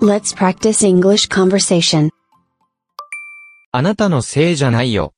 [0.00, 2.10] Let's practice English conversation.
[3.72, 5.14] あなたのせいじゃないよ。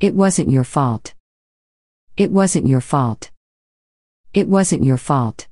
[0.00, 1.14] It wasn't your fault.
[2.16, 3.32] It wasn't your fault.
[4.34, 5.48] It wasn't your fault.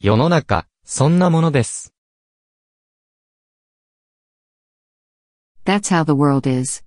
[0.00, 1.94] 世の中、そんなものです。
[5.64, 6.82] That's how the world is.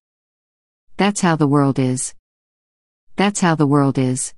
[0.97, 2.15] That's how the world is.
[3.15, 4.35] That's how the world is.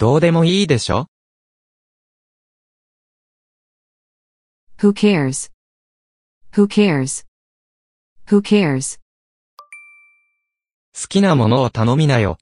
[0.00, 1.08] どうでもいいでしょ
[4.78, 5.50] Who cares?
[6.54, 7.26] Who cares?
[8.28, 8.98] Who cares?
[10.98, 12.38] 好きなものを頼みなよ。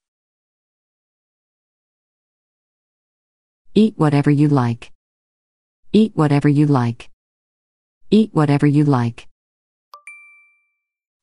[3.74, 4.92] Eat whatever you like.
[5.92, 7.10] Eat whatever you like.
[8.12, 9.26] Eat whatever you like.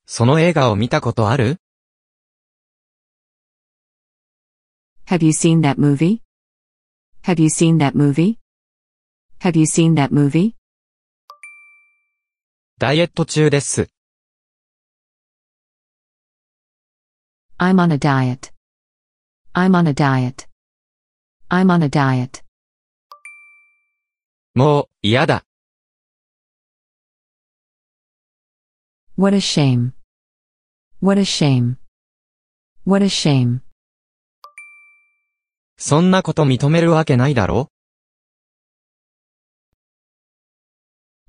[0.05, 1.61] その映画を見たことある
[5.07, 6.24] Have you seen that movie?
[7.24, 8.38] Have you seen that movie?
[9.40, 10.54] Have you seen that movie?
[12.78, 13.90] ダイエット中です。
[17.58, 18.52] I'm on a diet.
[19.52, 20.48] I'm on a diet.
[21.50, 22.42] I'm on a diet.
[24.54, 25.44] もう、嫌だ。
[29.16, 29.92] What a shame.
[31.02, 31.76] What a shame.
[32.86, 33.60] What a shame.
[35.77, 37.69] そんなこと認めるわけないだろ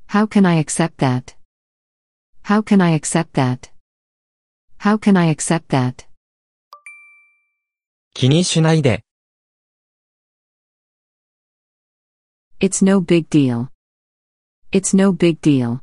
[0.09, 1.37] How can I accept that?
[2.45, 3.71] How can I accept that?
[4.79, 6.07] How can I accept that?
[8.15, 9.05] 気にしないで。
[12.61, 13.69] It's no big deal.
[14.73, 15.81] It's no big deal.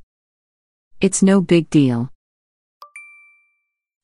[1.02, 2.08] It's no big deal.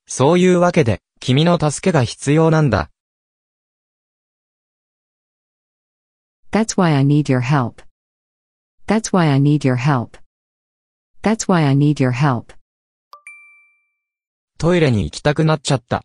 [0.05, 2.91] そういうわけで、君の助けが必要なんだ。
[6.50, 7.82] That's why I need your help.
[8.86, 10.16] That's why I need your help.
[11.22, 12.52] That's why I need your help.
[14.58, 16.04] トイレに行きたくなっちゃった。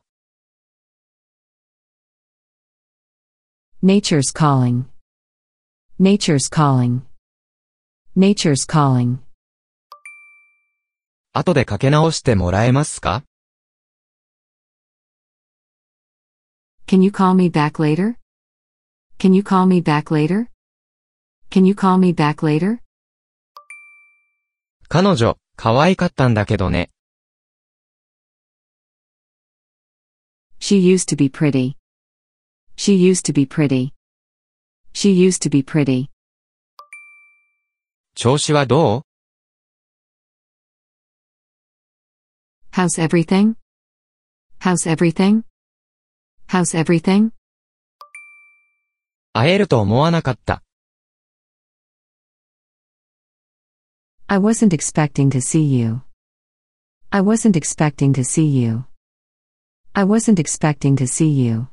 [3.81, 4.85] Nature's calling.
[5.99, 7.01] Nature's calling.
[8.17, 9.19] Nature's calling.
[11.31, 13.23] 後でかけ直してもらえますか
[16.87, 18.15] Can you call me back later?
[19.17, 20.49] Can you call me back later?
[21.49, 22.79] Can you call me back later?
[24.87, 26.89] 彼女、可愛かったんだけどね。
[30.59, 31.75] She used to be pretty.
[32.75, 33.93] She used to be pretty.
[34.93, 36.09] She used to be pretty.
[38.15, 39.01] 調子はどう
[42.71, 43.55] How's everything?
[44.59, 45.43] How's everything?
[46.47, 47.31] How's everything?
[49.36, 50.62] 会えると思わなかった。
[54.28, 56.02] I wasn't expecting to see you.
[57.10, 58.84] I wasn't expecting to see you.
[59.92, 61.66] I wasn't expecting to see you.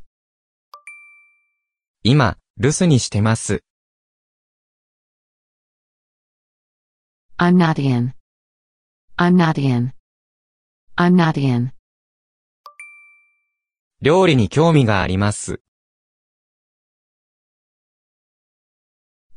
[2.01, 3.63] 今、留守にしてます。
[7.37, 8.15] I'm not in.
[9.17, 9.93] I'm not in.
[10.95, 11.73] I'm not in.
[14.01, 15.61] 料理に興味があります。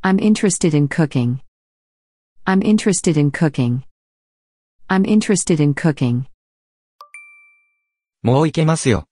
[0.03, 1.41] I'm interested in cooking.
[2.45, 3.83] I'm interested in cooking.
[4.89, 6.25] I'm interested in cooking.
[8.21, 9.07] もう行けますよ。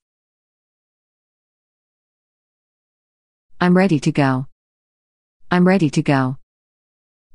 [3.59, 4.47] I'm ready to go.
[5.49, 6.37] I'm ready to go.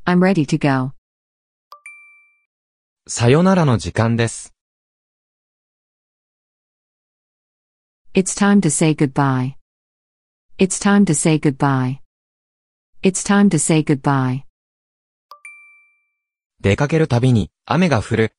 [0.04, 0.92] I'm ready to go.
[3.06, 4.52] さよならの時間です。
[8.14, 9.56] It's time to say goodbye.
[10.58, 12.00] It's time to say goodbye.
[13.06, 14.44] It's time to say goodbye.
[16.60, 18.36] 出かけるたびに、雨が降る。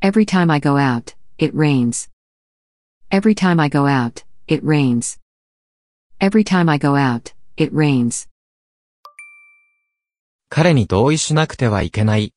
[0.00, 2.08] Every time I go out, it rains.
[3.10, 5.18] Every time I go out, it rains.
[6.20, 8.28] Every time I go out, it rains.
[10.48, 12.32] 彼に同意しなくてはいけない。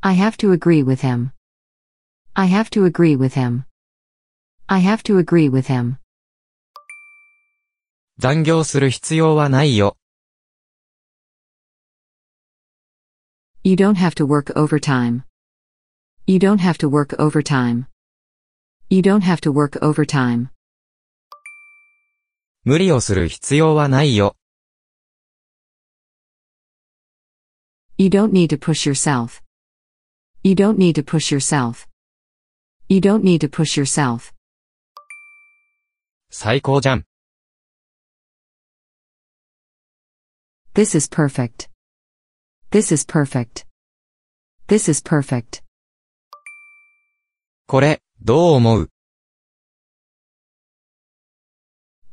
[0.00, 1.32] I have to agree with him.
[2.32, 3.64] I have to agree with him.
[4.68, 5.98] I have to agree with him.
[8.18, 9.96] 残業する必要はないよ。
[13.62, 15.22] You don't have to work overtime.
[16.26, 17.86] You don't have to work overtime.
[18.88, 20.48] You don't have to work overtime.
[22.64, 24.36] 無理をする必要はないよ。
[27.98, 29.42] You don't need to push yourself.
[30.42, 31.86] You don't need to push yourself.
[32.88, 34.32] You don't need to push yourself.
[36.30, 37.04] 最高じゃん。
[40.74, 41.70] This is perfect.
[42.70, 43.64] This is perfect.
[44.66, 45.62] This is perfect.
[47.66, 48.90] これ、どう思う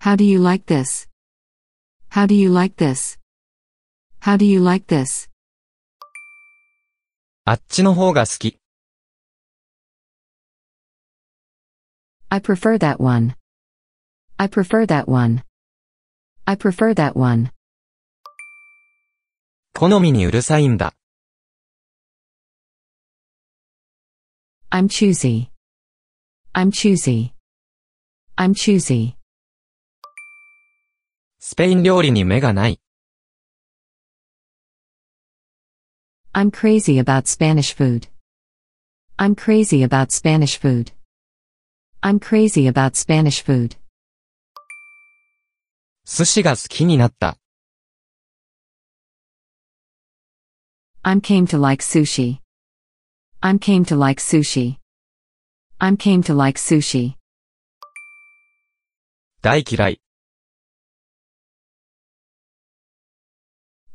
[0.02, 1.08] How do you like this?
[2.12, 3.18] How do you like this?
[4.22, 5.30] How do you like this?
[7.46, 8.60] あっちの方が好き。
[12.30, 13.36] I prefer that one.
[14.38, 15.44] I prefer that one.
[16.46, 17.52] I prefer that one.
[19.74, 20.94] 好みにうるさいんだ。
[24.72, 25.50] I'm choosy.
[26.54, 27.34] I'm choosy.
[28.38, 29.16] I'm choosy.
[31.40, 32.80] スペイン料理に目がない。
[36.34, 38.08] I'm crazy about Spanish food.
[39.18, 40.94] I'm crazy about Spanish food.
[42.02, 43.76] I'm crazy about Spanish food.
[46.06, 47.38] 寿司が好きになった。
[51.04, 52.40] I'm came to like sushi.
[53.42, 54.78] I'm came to like sushi.
[55.80, 57.16] I'm came to like sushi.
[59.42, 60.02] 大嫌い。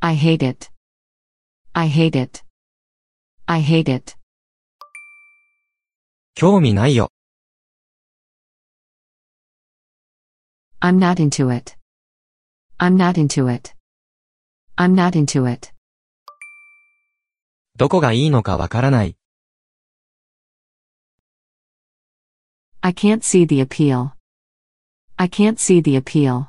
[0.00, 0.70] I hate it.
[1.72, 2.44] I hate it.
[3.46, 4.16] I hate it.
[6.34, 7.12] 興味ないよ。
[10.80, 11.76] I'm not into it.
[12.80, 13.74] I'm not into it.
[14.76, 15.72] I'm not into it.
[17.76, 19.16] どこがいいのかわからない。
[22.80, 24.12] I can't see the appeal.
[25.16, 26.48] I can't see the appeal.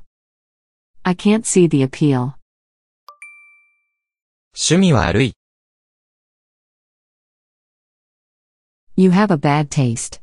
[1.04, 2.34] I can't see the appeal.
[4.54, 5.34] 趣味は悪い。
[8.96, 10.22] You have a bad taste.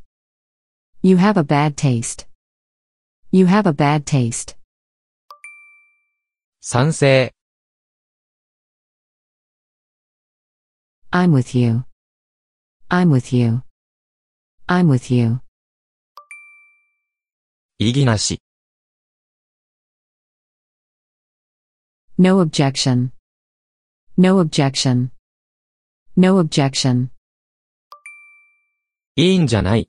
[1.02, 2.26] You have a bad taste.
[3.30, 4.56] You have a bad taste.
[6.68, 7.30] 賛成。
[11.10, 11.84] I'm with you.
[12.88, 13.62] I'm with you.
[14.66, 15.40] I'm with you.
[17.78, 18.40] 意義なし。
[22.16, 23.10] No objection.
[24.16, 25.10] No objection.
[26.16, 27.10] No objection.
[29.16, 29.88] いいんじゃない。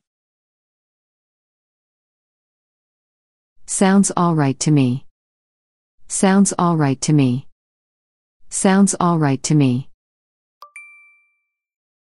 [3.68, 5.06] Sounds alright to me.
[6.10, 7.48] Sounds alright to me.
[8.50, 9.90] Sounds alright to me.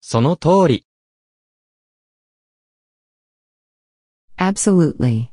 [0.00, 0.86] その通り。
[4.36, 5.30] Absolutely.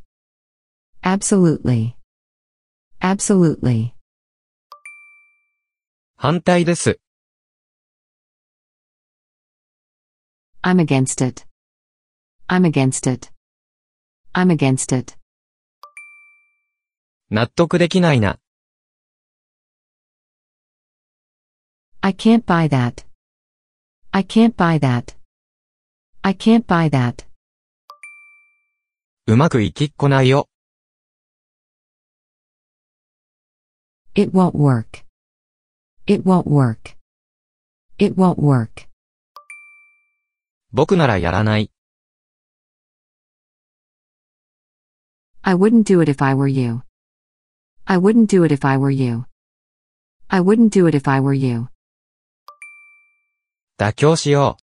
[1.04, 1.96] Absolutely.
[3.02, 3.94] Absolutely.
[6.16, 7.00] 反対です。
[10.64, 11.46] I'm against it.
[12.48, 13.32] I'm against it.
[14.34, 15.18] I'm against it.
[17.32, 18.40] 納得できないな。
[22.06, 23.06] I can't buy that.
[24.12, 25.16] I can't buy that.
[26.24, 27.26] I can't buy that.
[29.28, 30.50] うまくいきっこないよ。
[34.14, 35.06] It won't work.
[36.06, 36.98] It won't work.
[37.98, 38.90] It won't work.
[40.74, 41.72] 僕ならやらない。
[45.44, 46.82] I wouldn't do it if I were you.
[47.86, 49.26] I wouldn't do it if I were you.
[50.28, 51.70] I wouldn't do it if I were you.
[53.79, 54.57] 妥協しよ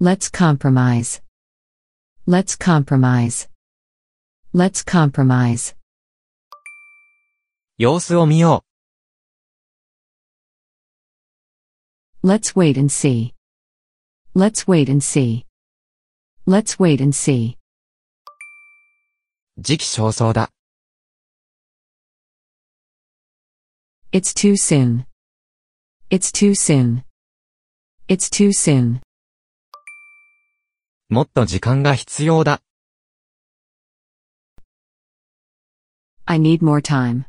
[0.00, 1.20] Let's compromise.
[2.28, 3.48] Let's compromise.
[4.54, 5.74] Let's compromise.
[5.74, 5.76] う。
[7.76, 8.64] 様子を見よ
[12.22, 13.34] Let's wait and see.
[14.36, 15.44] Let's wait and see.
[16.46, 17.56] Let's wait and see.
[19.58, 19.62] う。
[19.62, 20.50] 時期尚早だ。
[24.12, 25.11] It's too soon.
[26.12, 27.04] It's too soon.
[28.06, 29.00] It's too soon.
[31.08, 32.60] もっと時間が必要だ。
[36.26, 37.24] I need more time.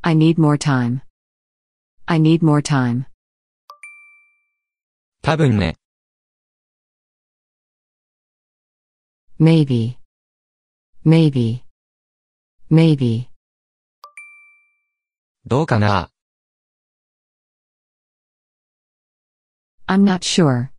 [0.00, 1.02] I need more time.
[2.06, 3.04] I need more time.
[5.20, 5.76] 多分ね。
[9.38, 9.98] Maybe.
[11.04, 11.60] Maybe.
[12.70, 13.26] Maybe.
[15.44, 16.13] どうかな
[19.87, 20.71] I'm not sure.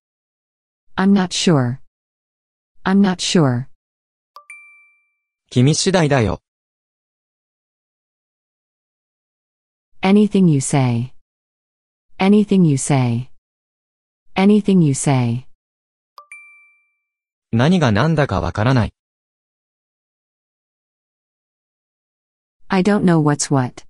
[0.96, 1.80] I'm not sure.
[2.84, 3.66] I'm not sure.
[5.50, 6.40] 君次第だよ。
[10.02, 11.12] Anything you say.
[12.18, 13.30] Anything you say.
[14.34, 15.46] Anything you say.
[17.52, 18.94] 何が何だかわからない。
[22.68, 23.84] I don't know what's what.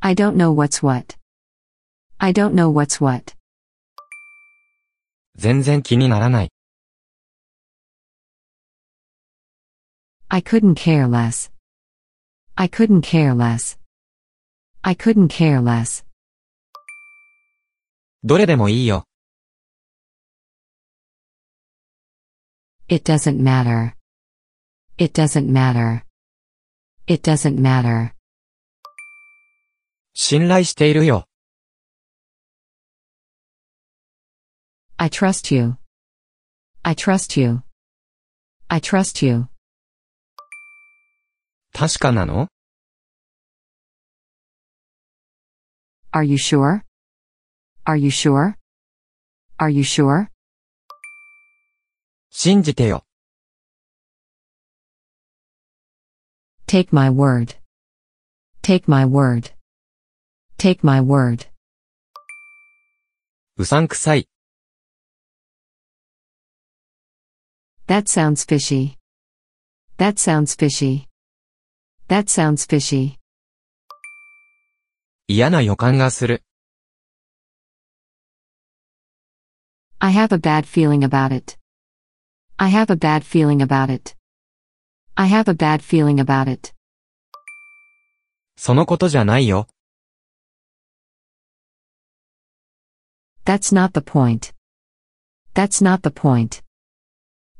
[0.00, 1.18] I don't know what's what.
[2.18, 3.36] I don't know what's what.
[5.39, 6.51] 全然気にならない。
[10.27, 11.49] I couldn't care less.
[12.55, 13.79] I couldn't care less.
[14.81, 16.05] I couldn't care less.
[18.21, 19.05] どれでもいいよ。
[22.89, 23.93] It doesn't matter.
[24.97, 26.03] It doesn't matter.
[27.07, 28.11] It doesn't matter.
[30.13, 31.28] 信頼しているよ。
[34.98, 35.76] I trust you.
[36.82, 37.62] I trust you.
[38.68, 39.48] I trust you.
[41.72, 42.48] 確かなの
[46.12, 46.82] Are you sure?
[47.84, 48.56] Are you sure?
[49.58, 50.28] Are you sure?
[52.30, 53.04] 信じてよ。
[56.66, 57.56] Take my word.
[58.62, 59.52] Take my word.
[60.58, 61.48] Take my word.
[63.56, 64.27] うさんくさい。
[67.88, 68.98] That sounds fishy.
[69.98, 71.08] That sounds fishy.
[72.08, 73.18] That sounds fishy.
[75.26, 76.42] 嫌な予感がする。
[79.98, 81.58] I have a bad feeling about it.
[82.56, 84.14] I have a bad feeling about it.
[85.14, 86.74] I have a bad feeling about it.
[88.56, 89.66] そのことじゃないよ。
[93.44, 94.54] That's not the point.
[95.54, 96.62] That's not the point.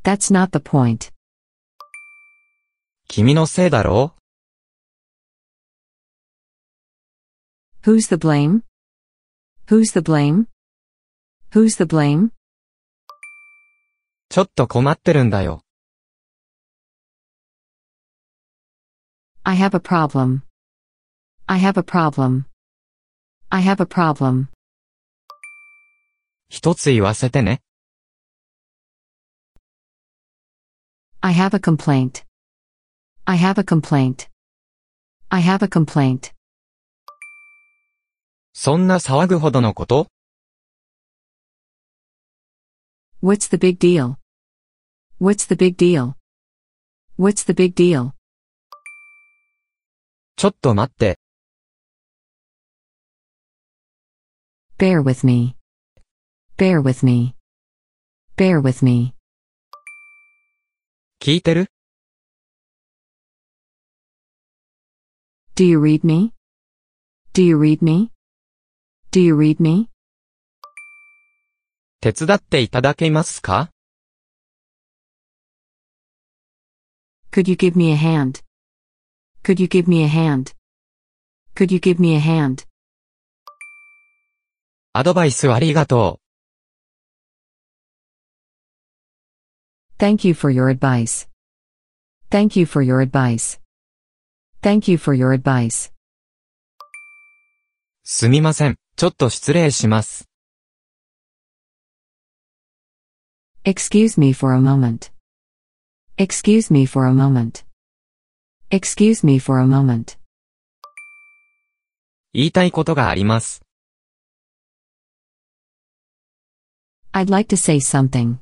[0.03, 1.13] That's not the point.
[3.09, 4.15] 君のせいだろ
[7.85, 8.63] Who's the blame?
[9.69, 10.47] Who's the blame?
[11.53, 12.31] Who's the blame?
[14.31, 15.63] ちょっと困ってるんだよ。
[19.45, 20.41] I have a problem.
[21.47, 22.45] I have a problem.
[23.51, 24.47] I have a problem.
[26.49, 27.61] 一つ言わせてね。
[31.21, 32.25] I have a complaint.
[33.27, 34.29] I have a complaint.
[35.31, 36.33] I have a complaint.
[38.53, 40.09] そんな騒ぐほどのこと
[43.23, 44.17] What's the big deal?
[45.21, 46.15] What's the big deal?
[47.19, 48.13] What's the big deal?
[50.37, 51.19] ちょっと待って。
[54.77, 55.57] Bear with me.
[56.59, 57.35] Bear with me.
[58.37, 59.15] Bear with me.
[61.22, 61.66] 聞いてる
[65.54, 66.32] Do you read me?
[67.34, 68.12] Do you read me?
[69.12, 69.90] Do you read me?
[72.00, 73.70] 手伝っていただけますか
[77.34, 78.42] Could you give me a hand?
[79.44, 80.54] Could you give me a hand?
[81.54, 82.66] Could you give me a hand?
[84.94, 86.22] アドバイスありがと
[89.99, 91.29] Thank you for your advice.
[92.31, 93.61] Thank you for your advice.
[94.61, 95.91] Thank you for your advice.
[95.91, 95.93] う。
[98.03, 98.77] すみません。
[98.97, 100.29] ちょっと失礼します。
[103.65, 105.11] Excuse me for a moment.
[106.17, 107.65] Excuse me for a moment.
[108.71, 110.19] Excuse me for a moment.
[112.33, 113.63] 言いたいことがあります。
[117.13, 118.39] I'd like to say something.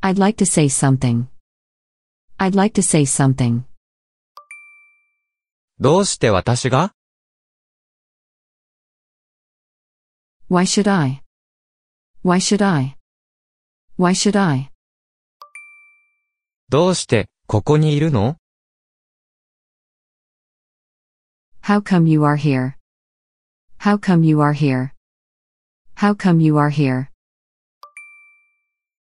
[0.00, 1.28] I'd like to say something.
[2.38, 3.64] I'd like to say something.
[5.78, 6.94] どうして私が
[10.48, 11.22] Why should I?
[12.22, 12.96] Why should I?
[13.98, 14.70] Why should I?
[16.68, 18.36] どうして、ここにいるの
[21.62, 22.74] How come you are here?
[23.80, 24.92] How come you are here?
[25.96, 27.08] How come you are here?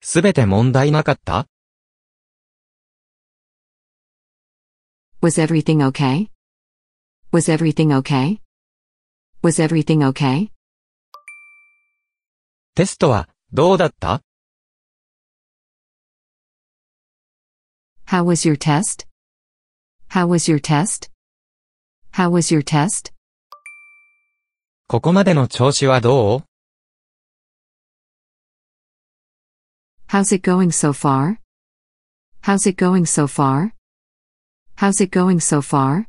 [0.06, 1.48] すべて問題なかった
[5.22, 6.28] Was everything okay?
[7.32, 8.38] Was everything okay?
[9.42, 10.50] Was everything okay?
[12.74, 14.20] テストは、どうだった
[18.06, 19.06] How was your test?
[20.10, 21.10] How was your test?
[22.12, 23.14] How was your test?
[24.86, 26.53] ここまでの調子はどう
[30.13, 31.39] How's it going so far?
[32.41, 33.73] How's it going so far?
[34.75, 36.07] How's it going so far?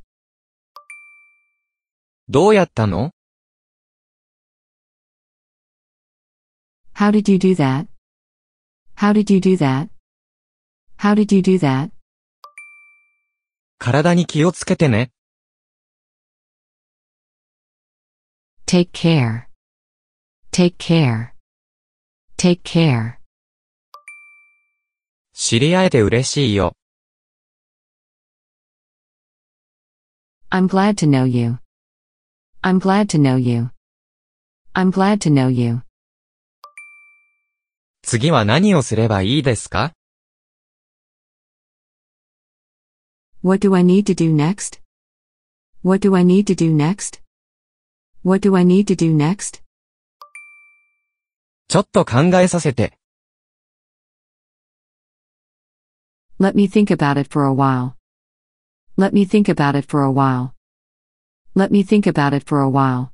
[2.29, 3.11] どうやったの
[6.95, 7.89] How did you do that?
[8.97, 9.89] How did you do that?
[10.99, 11.91] How did you do that?
[13.79, 15.11] 体に気をつけてね。
[18.67, 19.47] Take care.
[20.53, 21.33] Take care.
[22.37, 23.19] Take care.
[25.38, 26.78] 知り合えて嬉しいよ。
[30.50, 31.58] I'm glad to know you.
[32.62, 33.72] I'm glad to know you.
[34.74, 35.82] I'm glad to know you.
[38.02, 39.92] 次は何をすればいいですか
[43.44, 44.80] What do I need to do next?
[45.84, 47.22] What do I need to do next?
[48.24, 49.62] What do I need to do next?
[51.68, 52.98] ちょっと考えさせて。
[56.39, 57.97] Let me think about it for a while.
[58.97, 60.55] Let me think about it for a while.
[61.55, 63.13] Let me think about it for a while.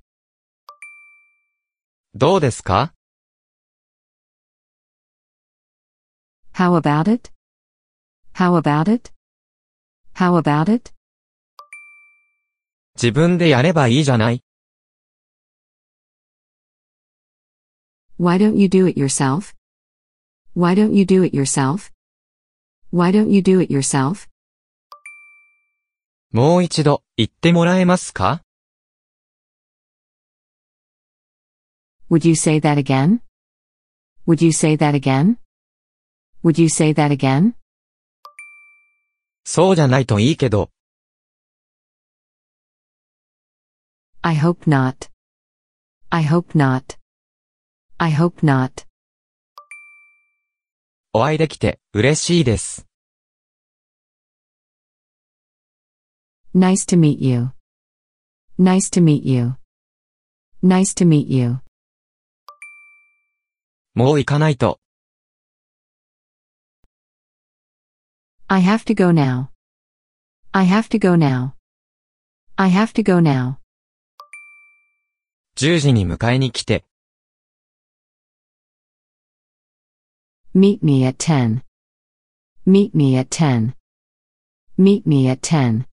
[2.15, 2.93] どうですか
[6.55, 7.31] How about it?
[8.35, 9.13] How about it?
[10.15, 10.93] How about it?
[12.95, 14.43] 自分でやればいいじゃない。
[18.19, 19.55] Why don't you do it yourself?
[20.55, 21.93] Why don't you do it yourself?
[22.93, 24.29] Why don't you do it yourself?
[26.33, 28.43] もう一度、言ってもらえますか
[32.11, 33.21] Would you say that again?
[34.27, 35.39] Would you say that again?
[36.45, 37.55] Would you say that again?
[39.45, 40.71] そうじゃないといいけど、
[44.23, 45.09] I hope not.
[46.11, 46.99] I hope not.
[47.99, 48.85] I hope not.
[51.14, 52.88] お会いできて嬉しいです。
[56.56, 57.50] Nice to meet you.
[58.58, 59.56] Nice to meet you.
[60.64, 61.58] Nice to meet you.
[63.94, 64.80] もう行かないと。
[68.48, 69.50] I have to go now.
[70.54, 71.56] I have to go now.
[72.56, 73.58] I have to go now.
[75.58, 76.86] 10時に迎えに来て。
[80.55, 81.63] Meet me at 10.
[82.65, 83.75] Meet me at 10.
[84.79, 85.87] Meet me at 10.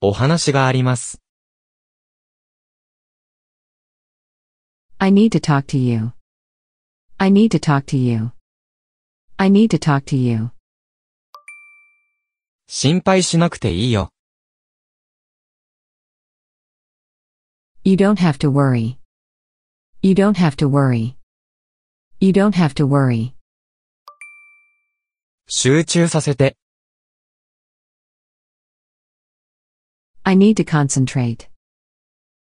[0.00, 1.20] お話があります。
[4.98, 6.12] I need to talk to you.
[7.18, 8.32] I need to talk to you.
[9.36, 10.50] I need to talk to you.
[12.66, 14.10] 心配しなくていいよ。
[17.84, 18.96] You don't have to worry.
[20.02, 21.16] You don't have to worry.
[22.20, 23.34] You don't have to worry.
[25.48, 26.56] 集中させて。
[30.24, 31.48] I need to concentrate.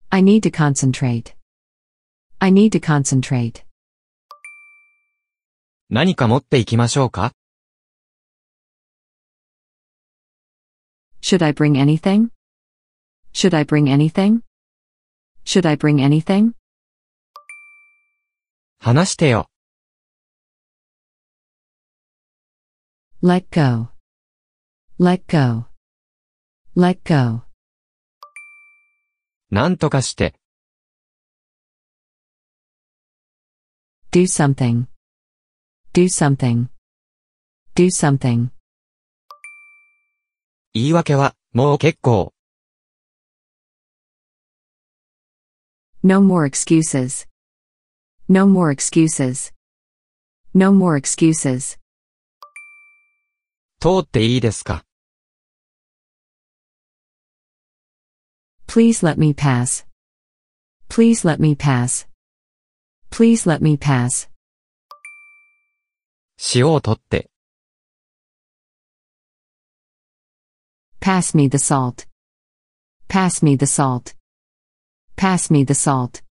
[0.09, 1.35] I need to concentrate.
[2.39, 3.65] I need to concentrate.
[5.89, 7.33] 何か持って行きましょうか
[11.21, 12.29] Should I bring anything?
[13.33, 14.41] Should I bring anything?
[15.45, 16.53] Should I bring anything?
[18.79, 19.49] 話してよ。
[23.21, 23.89] Let go.
[24.99, 25.67] Let go.
[26.75, 27.43] Let go.
[29.49, 30.33] なんとかして。
[34.11, 34.87] Do something.
[35.93, 36.67] Do something.
[37.75, 38.49] Do something.
[40.73, 42.33] 言い訳は、もう結構。
[46.03, 47.27] No more excuses.
[48.27, 49.53] No more excuses.
[50.53, 51.79] No more excuses.
[53.80, 54.84] 通っていいですか
[58.66, 59.86] Please let me pass.
[60.88, 62.08] Please let me pass.
[63.10, 64.28] Please let me pass.
[66.54, 67.30] 塩を取って。
[71.00, 72.06] Pass me the salt.
[73.08, 74.16] Pass me the salt.
[75.16, 76.24] Pass me the salt.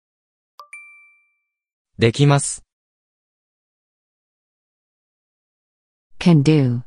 [1.97, 2.61] できます。
[6.19, 6.86] Can do.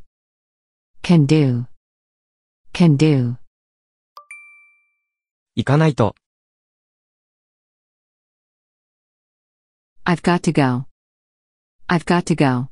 [1.01, 1.65] Can do.
[2.73, 3.37] Can do.
[5.55, 6.15] 行かないと。
[10.03, 10.85] I've got to go.
[11.87, 12.69] I've got to go.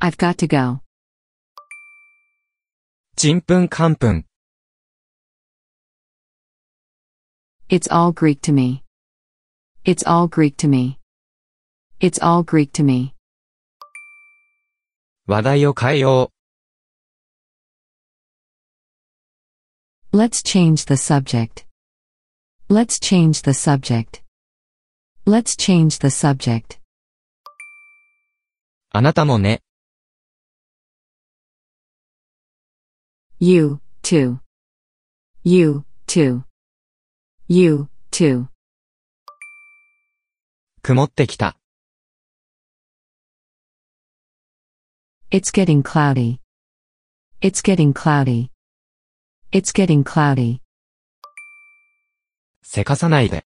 [0.00, 0.80] I've got to go.
[3.16, 4.26] ちんぷんかんぷん。
[7.68, 8.82] It's all Greek to me.
[9.84, 10.98] It's all Greek to me.
[12.00, 13.14] It's all Greek to me.
[15.26, 16.32] 話題を変えよ
[20.12, 21.66] Let's change the subject.
[22.68, 24.22] Let's change the subject.
[25.26, 26.80] Let's change the subject.
[28.90, 29.62] あなたもね、
[33.40, 34.38] You, too.
[35.42, 36.44] You, too.
[37.48, 38.46] You, too.
[40.82, 41.58] 曇ってきた。
[45.30, 46.38] It's getting cloudy.
[47.42, 48.50] It's getting cloudy.
[49.52, 50.60] It's getting cloudy.
[52.62, 53.44] せかさないで。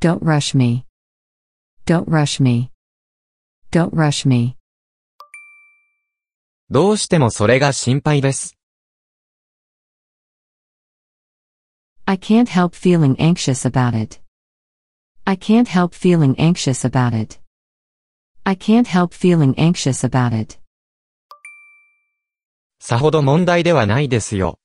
[0.00, 0.84] Don't rush me.
[1.86, 2.70] Don't rush me.
[3.72, 4.56] Don't rush me.
[6.70, 8.56] どうしてもそれが心配です。
[12.04, 14.20] I can't help feeling anxious about it.
[15.24, 17.40] I can't help feeling anxious about it.
[18.44, 20.59] I can't help feeling anxious about it.
[22.83, 24.57] さほど問題ではないですよ。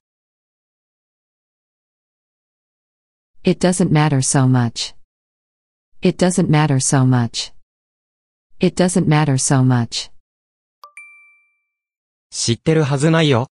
[3.45, 4.97] It doesn't matter so much.
[6.01, 7.53] It doesn't matter so much.
[8.59, 10.11] It doesn't matter so much.
[12.31, 13.49] 知ってるはずないよ。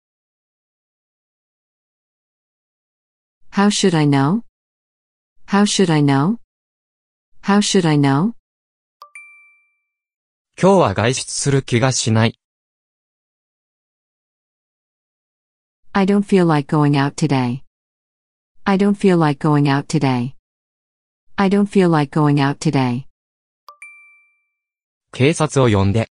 [3.52, 4.44] How should I know?
[5.46, 6.38] How should I know?
[7.42, 8.32] How should I know?
[10.58, 12.40] 今日は外出する気がしない。
[15.93, 17.63] I don't feel like going out today.
[18.65, 20.35] I don't feel like going out today.
[21.37, 23.07] I don't feel like going out today.
[25.13, 26.09] 警察を呼んで。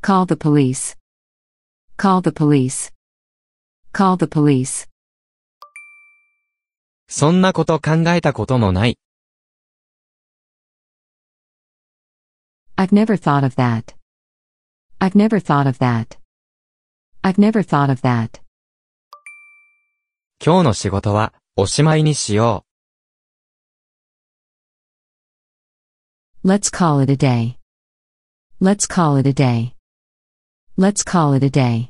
[0.00, 0.96] Call the police.
[1.96, 2.92] Call the police.
[3.92, 4.88] Call the police.
[7.08, 8.98] そんなこと考えたこともない。
[12.76, 13.94] I've never thought of that.
[15.00, 16.18] I've never thought of that.
[17.22, 18.40] I've never thought of that.
[20.44, 22.64] 今日の仕事は、おしまいにしよ
[26.44, 27.56] Let's call it a day.
[28.60, 29.72] Let's call it a day.
[30.76, 31.88] Let's call it a day.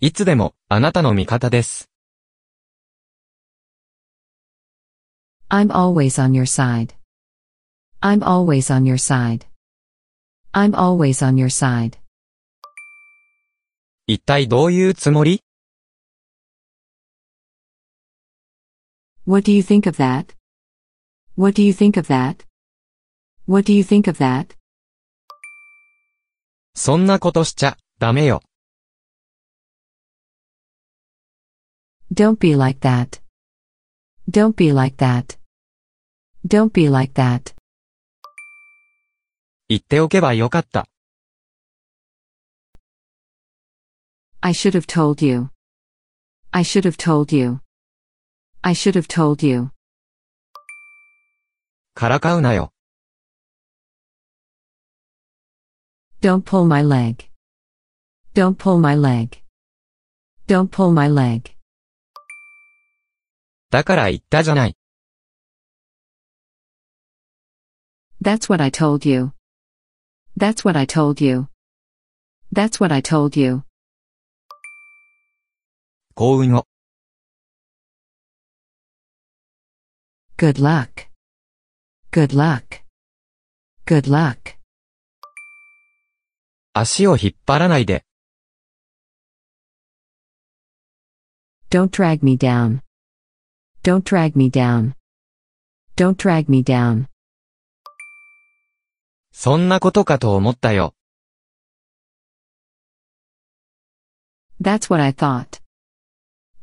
[0.00, 0.06] う。
[0.06, 1.88] いつでも、あなたの味方です。
[5.48, 6.94] I'm always on your side.
[8.00, 9.46] I'm always on your side.
[10.58, 11.98] I'm always on your side.
[14.06, 15.42] 一体どういうつもり
[19.26, 20.34] What do you think of that?
[21.36, 22.44] What do you think of that?
[23.46, 24.54] What do you think of that?
[26.74, 28.42] そんなことしちゃ、ダメよ。
[32.12, 33.22] Don't be like that.
[34.30, 35.38] Don't be like that.
[36.46, 37.54] Don't be like that.
[39.71, 40.87] 言っておけばよかった。
[44.41, 45.51] I should have told you.
[46.49, 47.59] I should have told you.
[48.63, 49.69] I should have told you.
[51.93, 52.73] からかうなよ。
[56.21, 57.29] Don't pull my leg.
[58.33, 59.43] Don't pull my leg.
[60.47, 61.51] Don't pull my leg.
[63.69, 64.75] だから言ったじゃない。
[68.19, 69.33] That's what I told you.
[70.38, 71.48] That's what I told you.
[72.50, 73.62] That's what I told you.
[76.14, 76.66] 幸運を。
[80.36, 81.08] Good luck.
[82.10, 82.82] Good luck.
[83.86, 84.56] Good luck.
[86.72, 88.04] 足を引っ張らないで。
[91.70, 92.80] Don't drag me down.
[93.82, 94.94] Don't drag me down.
[95.96, 97.08] Don't drag me down.
[99.41, 100.93] そんなことかと思ったよ。
[104.61, 105.61] That's what I thought.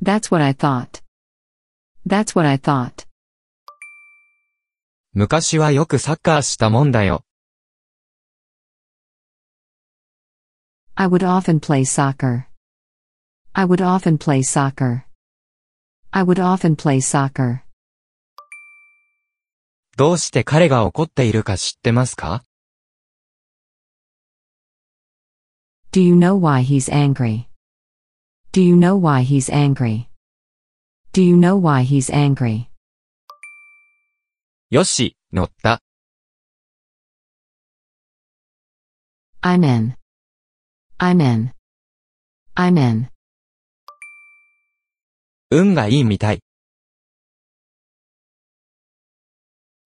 [0.03, 1.03] That's what I thought.
[2.07, 3.07] That's what I thought.
[5.15, 7.25] 昔はよくサッカーしたもんだよ。
[10.97, 12.45] I would often play soccer.
[13.55, 15.05] I would often play soccer.
[16.11, 17.61] I would often play soccer.
[19.97, 22.46] どうして彼が怒っているか知ってますか
[25.96, 27.48] Do you know why he's angry?
[28.52, 30.10] Do you know why he's angry?
[31.14, 32.68] Do you know why he's angry?
[34.70, 35.82] よし、乗った。
[39.42, 39.96] I'm in.
[40.98, 41.52] I'm in.
[42.56, 43.10] I'm in.
[45.50, 46.42] 運がいいみたい。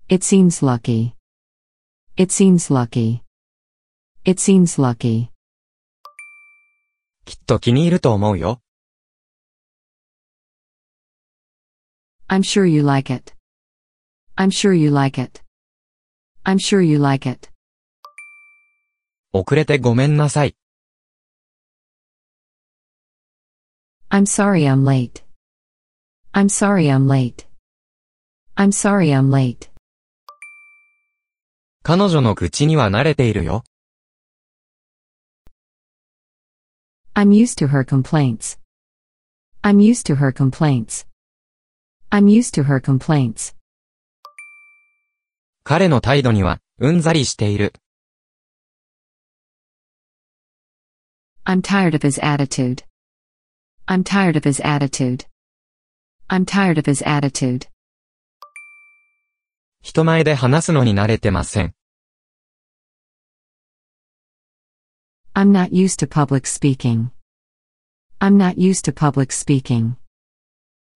[0.08, 1.13] It seems lucky.
[2.15, 3.21] It seems lucky.
[4.23, 5.29] It seems lucky.
[7.31, 8.61] きっと気に入ると思うよ。
[12.29, 13.37] I'm sure you like it.
[14.35, 15.40] I'm sure you like it.
[16.43, 17.49] I'm sure you like it.
[19.33, 20.57] 遅れてごめんなさい。
[24.09, 25.23] I'm sorry I'm late.
[26.33, 27.47] I'm sorry I'm late.
[28.57, 29.71] I'm sorry I'm late.
[31.85, 33.62] 彼女の口には慣れているよ。
[37.19, 38.58] I'm used to her complaints.
[39.63, 41.06] I'm used to her complaints.
[42.12, 43.56] I'm used to her complaints.
[45.63, 47.73] 彼の態度には、うんざりしている。
[51.45, 52.84] I'm tired of his attitude.
[53.88, 55.25] I'm tired of his attitude.
[56.28, 57.67] I'm tired of his attitude.
[59.82, 61.73] 人前で話すのに慣れてません。
[65.36, 67.12] I'm not used to public speaking.
[68.21, 69.97] I'm not used to public speaking.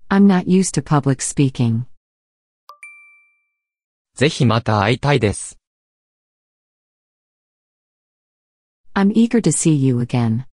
[0.10, 1.86] I'm not used to public speaking.
[4.16, 5.58] ぜひまた会いたいです。
[8.94, 10.46] I'm eager to see you again.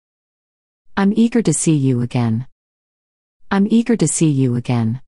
[0.95, 2.47] I'm eager to see you again.
[3.51, 5.01] I'm eager to see you again.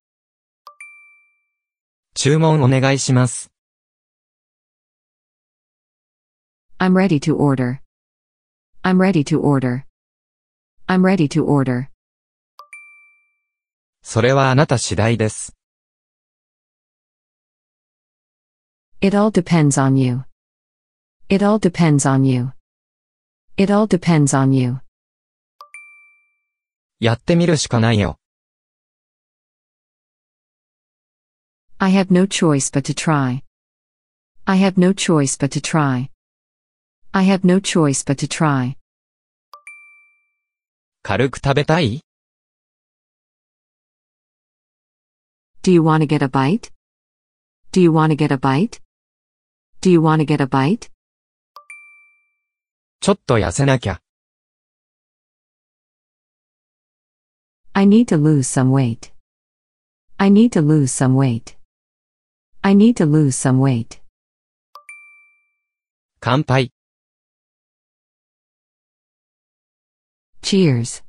[2.15, 3.51] 注文お願いします。
[6.79, 7.79] I'm ready to order.
[8.83, 9.85] I'm ready to order.
[10.87, 11.89] I'm ready to order.
[14.01, 15.55] それはあなた次第です。
[19.01, 20.25] It all depends on you.
[21.29, 22.53] It all depends on you.
[23.55, 24.79] It all depends on you.
[26.99, 28.19] やってみるしかないよ。
[31.77, 33.43] I have no choice but to try.
[34.45, 36.09] I have no choice but to try.
[37.13, 38.75] I have no choice but to try.
[41.01, 42.01] 軽く食べたい
[45.63, 46.71] Do you want to get a bite?
[47.71, 48.81] Do you want to get a bite?
[49.81, 50.89] Do you want to get a bite?
[53.01, 54.01] ちょっと痩せなきゃ。
[57.73, 59.13] I need to lose some weight.
[60.17, 61.55] I need to lose some weight.
[62.61, 64.01] I need to lose some weight.
[66.19, 66.71] 乾杯。
[70.44, 71.02] Cheers.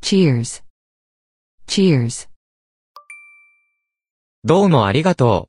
[0.00, 0.62] Cheers.
[1.66, 2.28] Cheers.
[4.44, 5.48] どうもありがと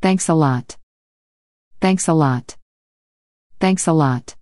[0.00, 0.78] Thanks a lot.
[1.80, 2.56] Thanks a lot.
[3.60, 4.38] Thanks a lot.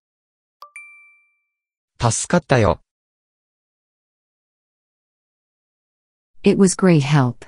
[1.99, 2.13] う。
[2.13, 2.81] 助かったよ。
[6.45, 7.45] It was great help.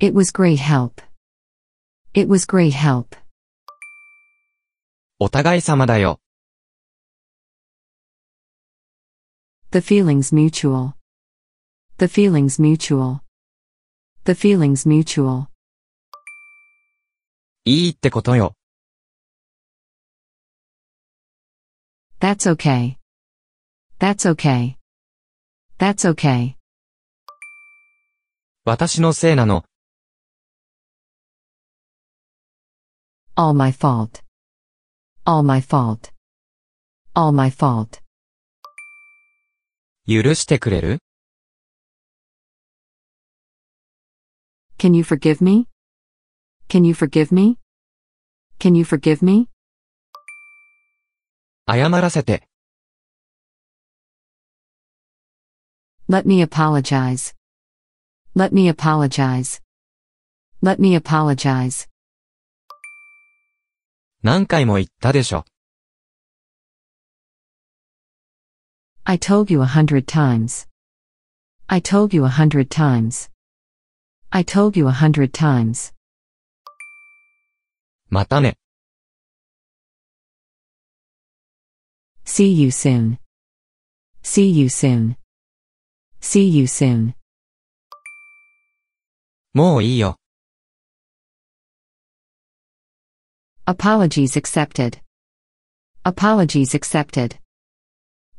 [0.00, 1.02] It was great help.
[2.12, 3.16] It was great help.
[5.18, 6.21] お互い様だよ。
[9.71, 10.93] The feelings mutual.
[11.97, 13.21] The feelings mutual.
[14.23, 15.47] The feelings mutual.
[17.65, 18.53] いいってことよ。
[22.19, 22.97] That's okay.
[23.99, 24.75] That's okay.
[25.77, 26.55] That's okay.
[28.63, 29.63] 私のせいなの。
[33.35, 34.23] All my fault.
[35.25, 36.11] All my fault.
[37.13, 38.00] All my fault.
[40.04, 40.98] 許してくれる
[44.78, 45.68] Can you forgive me?
[46.68, 47.56] Can you forgive me?
[48.58, 49.46] Can you forgive me?
[51.68, 52.48] 謝らせて。
[56.08, 57.36] Let me apologize.
[58.34, 59.62] Let me apologize.
[60.60, 61.88] Let me apologize.
[64.24, 65.44] 何回も言ったでしょ。
[69.05, 70.67] I told you a hundred times.
[71.69, 73.29] I told you a hundred times.
[74.31, 75.93] I told you a hundred times.
[78.09, 78.57] またね。
[82.25, 83.17] See you soon.
[84.23, 85.15] See you soon.
[86.21, 87.13] See you soon.
[89.53, 90.17] もういいよ。
[93.65, 95.01] Apologies accepted.
[96.03, 97.39] Apologies accepted.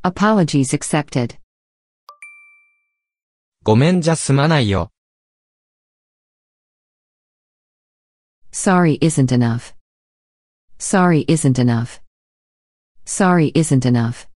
[0.03, 1.39] Apologies accepted.
[3.65, 4.91] ごめんじゃ済まないよ。
[8.53, 9.75] Sorry isn't enough.
[10.79, 12.01] Sorry isn't enough.
[13.05, 14.29] Sorry isn't enough.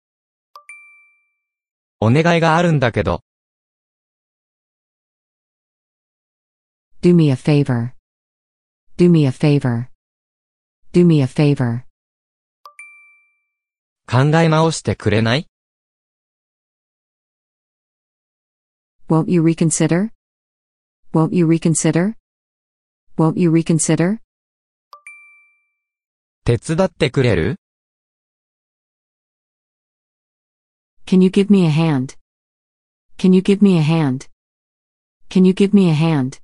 [1.99, 3.21] お願いがあるんだけど。
[7.01, 7.93] Do me a favor.
[8.97, 9.87] Do me a favor.
[10.93, 11.83] Do me a favor.
[14.07, 15.47] 考え直してくれない
[19.09, 20.11] Won't you reconsider?
[21.13, 22.15] Won't you reconsider?
[23.17, 24.19] Won't you reconsider?
[26.45, 27.57] 手伝ってくれる
[31.05, 32.15] Can you give me a hand?
[33.17, 34.27] Can you give me a hand?
[35.29, 36.39] Can you give me a hand?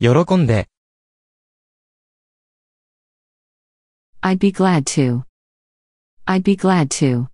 [0.00, 0.68] 喜んで、
[4.20, 5.24] I'd be glad to.
[6.26, 7.28] I'd be glad to.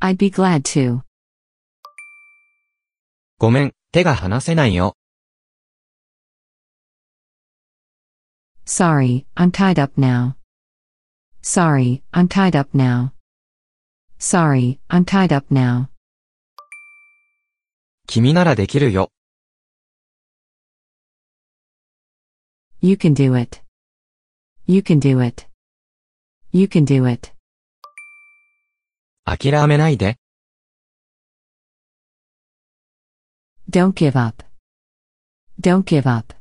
[0.00, 1.02] I'd be glad to.
[3.41, 4.97] ごめん、手が離せないよ。
[8.65, 10.33] Sorry, I'm tied up now.
[11.41, 13.13] Sorry, I'm tied up now.
[14.19, 15.87] Sorry, I'm tied up now.
[18.07, 19.09] 君ならできるよ。
[22.81, 23.61] You can do it.
[24.67, 25.47] You can do it.
[26.51, 27.31] You can do it.
[29.23, 30.17] 諦めないで。
[33.70, 34.42] Don't give up.
[35.60, 36.34] Don't give up.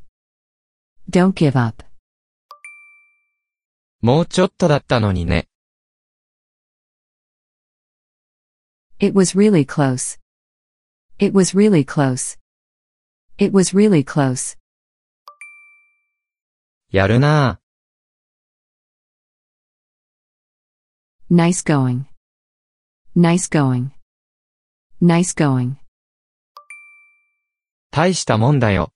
[1.10, 1.84] Don't give up.
[4.01, 5.47] もうちょっとだったのにね。
[8.99, 10.19] It was really close.
[11.19, 12.38] It was really close.
[13.38, 14.58] It was really close.
[16.91, 17.63] やるなぁ。
[21.34, 22.06] Nice going.
[23.15, 23.89] Nice going.
[25.01, 25.77] Nice going.
[27.90, 28.92] 大したもんだよ。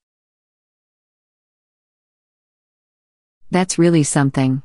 [3.50, 4.62] That's really something.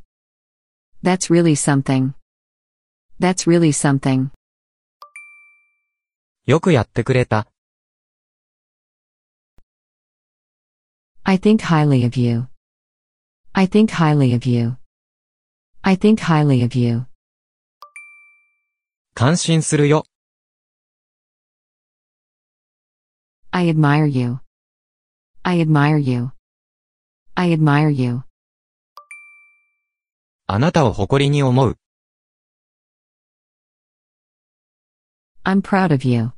[1.04, 2.13] That's really something.
[3.20, 4.30] That's really something.
[6.46, 7.48] よくやってくれた。
[11.24, 12.48] I think highly of you.
[13.54, 14.78] I think highly of you.
[15.82, 17.06] I think highly of you.
[19.13, 20.06] 感心するよ。
[23.57, 24.40] I admire you.
[25.42, 26.33] I admire you.
[27.35, 28.23] I admire you.
[30.47, 31.79] あなたを誇りに思う。
[35.45, 36.33] I'm proud of you.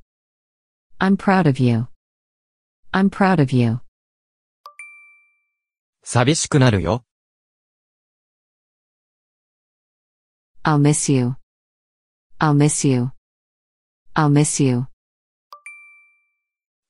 [0.98, 1.88] I'm proud of you.
[2.92, 3.80] I'm proud of you.
[6.02, 7.04] 寂しくなるよ。
[10.62, 11.36] I'll miss you.
[12.38, 13.10] I'll miss you.
[14.14, 14.86] I'll miss you.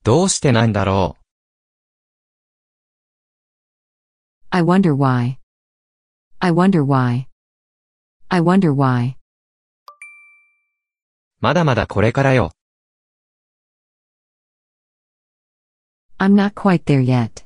[0.04, 1.24] どうしてなんだろう。
[4.52, 5.38] I wonder why.
[6.40, 7.28] I wonder why.
[8.30, 9.16] I wonder why.
[11.42, 12.52] まだまだこれからよ。
[16.18, 17.46] I'm not quite there yet.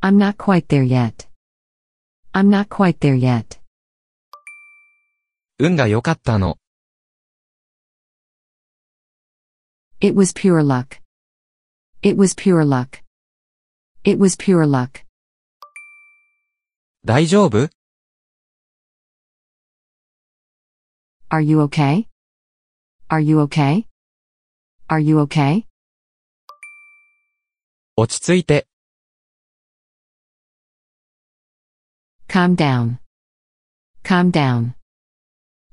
[0.00, 1.28] I'm not quite there yet.
[2.32, 3.60] I'm not quite there yet.
[5.58, 6.58] 運が良かったの。
[10.00, 11.00] It was pure luck.
[12.01, 13.01] It was pure luck.
[14.03, 15.03] It was pure luck.
[17.03, 17.69] 大丈夫
[21.29, 22.07] Are you okay?
[23.09, 23.87] Are you okay?
[24.87, 25.65] Are you okay?
[27.97, 28.67] 落ち着いて。
[32.27, 32.99] Calm down.
[34.03, 34.73] Calm down.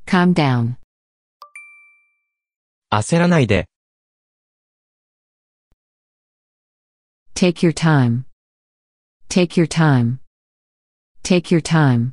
[0.06, 0.76] Calm down.
[2.90, 3.68] 焦らないで。
[7.36, 8.24] Take your time.
[9.28, 10.20] Take your time.
[11.22, 12.12] Take your time.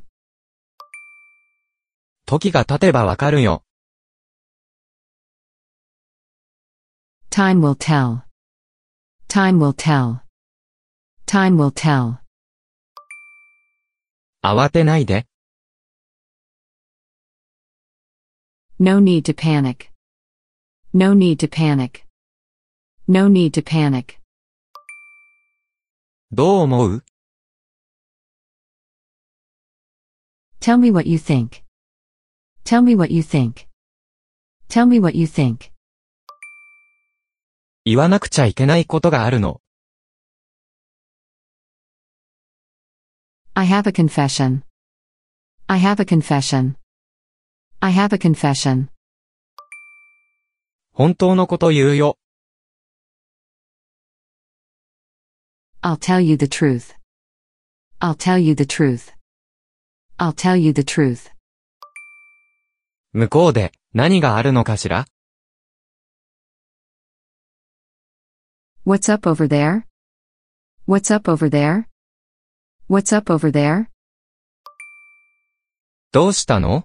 [2.26, 3.62] 時が経てばわかるよ。
[7.30, 8.22] Time will tell.
[9.28, 10.20] Time will tell.
[11.26, 12.18] Time will tell.
[14.42, 15.26] 慌てないで。
[18.78, 19.90] No need to panic.
[20.92, 22.04] No need to panic.
[23.06, 24.18] No need to panic.
[26.37, 27.05] どう思う
[30.59, 31.63] Tell me what you think.
[32.65, 33.67] Tell me what you think.
[34.67, 35.71] Tell me what you think.
[37.85, 39.61] 言わなくちゃいけないことがあるの。
[43.53, 44.63] I have a confession.
[45.67, 46.75] I have a confession.
[47.79, 48.89] I have a confession.
[50.91, 52.17] 本当のこと言うよ。
[55.84, 56.94] I'll tell you the truth.
[58.00, 59.12] I'll tell you the truth.
[60.18, 61.30] I'll tell you the truth.
[63.12, 65.06] 向こうで何があるのかしら
[68.86, 69.84] What's up over there?
[70.86, 71.86] What's up over there?
[72.88, 73.86] What's up over there?
[76.12, 76.84] どうしたの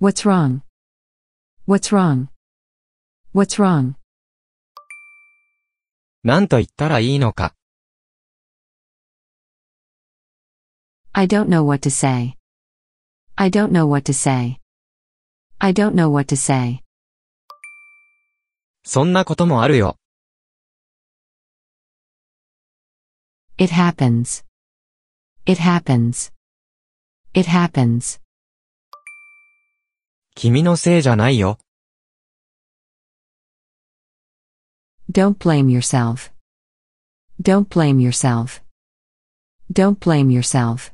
[0.00, 0.60] What's wrong?
[1.66, 2.28] What's wrong?
[3.34, 3.96] What's wrong?
[6.23, 7.55] なんと言ったらいいのか。
[11.13, 12.37] I don't know what to say.
[13.35, 14.59] I don't know what to say.
[15.57, 16.83] I don't know what to say.
[18.83, 19.97] そんなこともあるよ。
[23.57, 24.45] It happens.
[25.47, 26.31] It happens.
[27.33, 28.21] It happens.
[30.35, 31.57] 君のせいじゃないよ。
[35.10, 36.32] Don't blame yourself.
[37.40, 38.62] Don't blame yourself.
[39.72, 40.92] Don't blame yourself.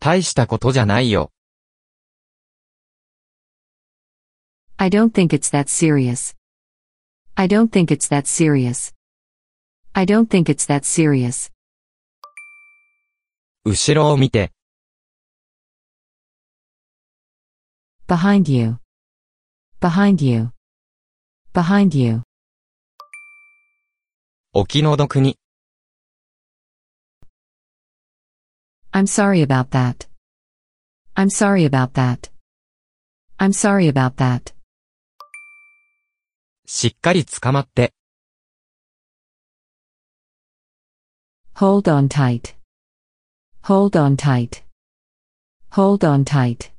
[0.00, 1.32] 大したことじゃないよ。
[4.76, 6.36] I don't think it's that serious.
[7.34, 8.94] I don't think it's that serious.
[9.92, 11.50] I don't think it's that serious.
[13.64, 14.52] 後ろを見て、
[18.06, 18.78] Behind you.
[19.80, 20.51] Behind you.
[21.53, 22.23] Behind you.
[24.53, 25.37] お気の毒に。
[28.91, 30.07] I'm sorry about that.
[31.15, 32.31] I'm sorry about that.
[33.37, 34.55] I'm sorry about that.
[36.65, 37.93] しっかり捕まって。
[41.57, 42.55] Hold on tight.
[43.65, 44.63] Hold on tight.
[45.73, 46.71] Hold on tight.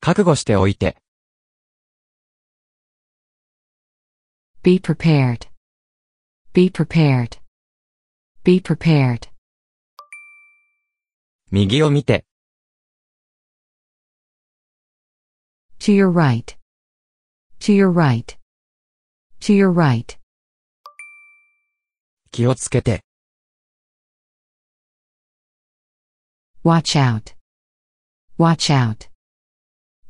[0.00, 1.01] 覚悟しておいて。
[4.63, 5.47] Be prepared.
[6.53, 7.37] Be prepared.
[8.43, 9.29] Be prepared.
[11.51, 12.25] 右を見て。
[15.79, 16.57] To your right.
[17.59, 18.37] To your right.
[19.41, 20.17] To your right.
[22.31, 23.03] 気をつけて。
[26.63, 27.33] Watch out.
[28.37, 29.09] Watch out.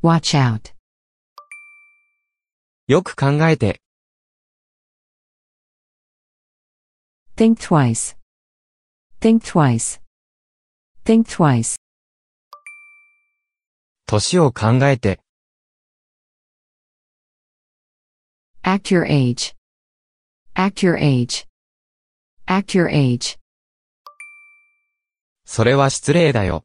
[0.02, 0.74] Watch out.
[2.88, 3.82] よく考えて。
[7.35, 8.15] Think twice.
[9.21, 10.01] Think twice.
[11.05, 11.77] Think twice.
[14.07, 15.21] 年を考えて。
[18.63, 19.55] Act your age.
[20.55, 21.47] Act your age.
[22.47, 23.39] Act your age.
[25.47, 26.65] それは失礼だよ。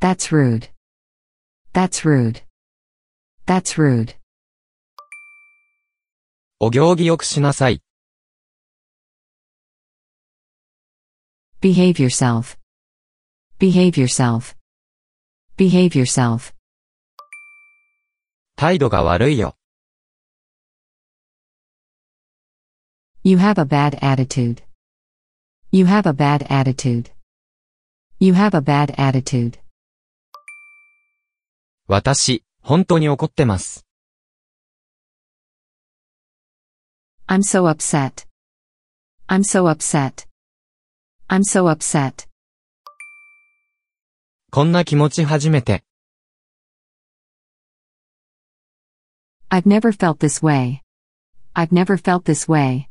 [0.00, 0.70] That's rude.
[1.72, 2.42] That's rude.
[3.46, 4.21] That's rude.
[6.64, 7.82] お行儀よくしなさい。
[11.60, 12.56] Behave yourself.
[13.58, 14.54] Behave yourself.
[15.58, 16.54] Behave yourself.
[18.54, 19.56] 態度が悪いよ。
[23.24, 24.62] You have a bad attitude.
[25.72, 27.10] You have a bad attitude.
[28.20, 29.58] You have a bad attitude.
[31.88, 33.84] 私、本当に怒ってます。
[37.27, 38.25] I'm so upset.
[39.27, 40.25] I'm so upset.
[41.29, 42.27] I'm so upset.
[44.49, 45.83] こんな気持ち初めて。
[49.49, 50.81] I've never felt this way.
[51.53, 52.87] I've never felt this way.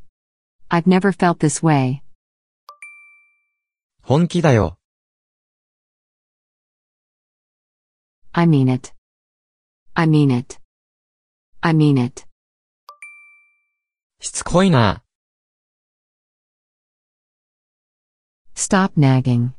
[0.69, 2.03] I've never felt this way.
[4.03, 4.79] 本気だよ。
[8.33, 8.93] I mean it.
[9.95, 10.59] I mean it.
[11.63, 12.27] I mean it.
[14.24, 15.02] しつこいな。
[18.54, 19.54] Stop nagging.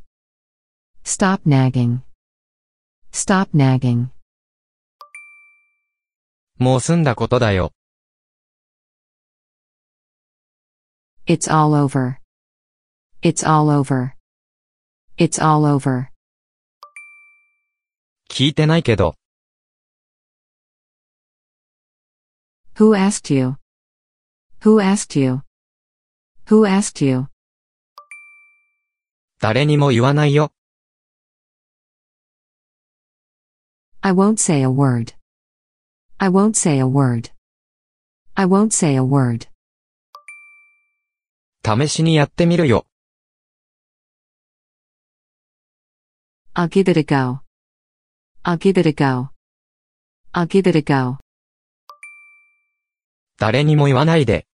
[1.02, 2.02] Stop nagging.
[3.10, 4.10] Stop nagging.
[6.58, 7.72] もう済んだことだよ。
[11.26, 12.18] It's all over.
[13.20, 14.12] It's all over.
[15.18, 16.06] It's all over.
[18.30, 19.16] 聞いてないけど。
[22.76, 23.56] Who asked you?
[24.64, 25.42] Who asked you?
[26.46, 27.26] Who asked you?
[29.40, 30.52] 誰にも言わないよ。
[34.02, 35.14] I won't say a word.
[36.18, 37.32] I won't say a word.
[38.34, 39.48] I won't say a word.
[41.64, 42.86] 試しにやってみるよ。
[46.54, 47.40] I'll give it a go.
[48.44, 49.30] I'll give it a go.
[50.32, 51.18] I'll give it a go.
[53.38, 54.46] 誰にも言わないで。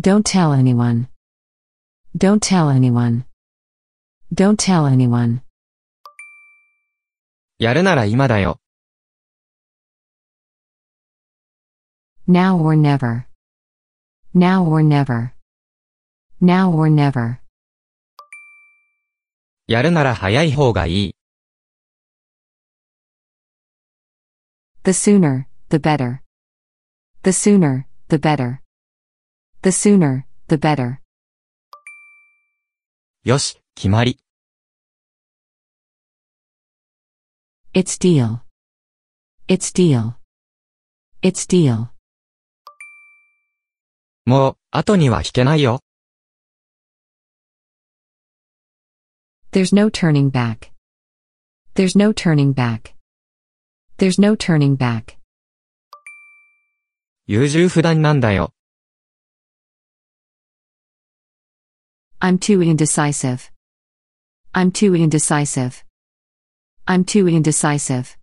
[0.00, 1.08] Don't tell anyone.
[2.16, 3.24] Don't tell anyone.
[4.34, 5.40] Don't tell anyone.
[7.58, 8.58] やるなら今だよ。
[12.28, 13.26] Now or never.
[14.34, 15.32] Now or never.
[16.40, 17.38] Now or never.
[19.66, 21.14] やるなら早い方がいい。
[24.84, 26.20] The sooner, the better.
[27.22, 28.60] The sooner, the better.
[29.62, 30.98] The sooner, the better.
[33.24, 34.18] よし、決まり。
[37.72, 38.40] It's deal.
[39.48, 40.14] It's deal.
[41.22, 41.88] It's deal.
[44.24, 45.80] もう、後には引けないよ。
[49.52, 50.72] There's no turning back.
[51.74, 52.94] There's no turning back.
[53.98, 55.16] There's no turning back.
[57.26, 58.52] 優柔不断なんだよ。
[62.20, 63.50] I'm too indecisive.
[64.54, 65.84] I'm too indecisive.
[66.86, 68.16] I'm too indecisive.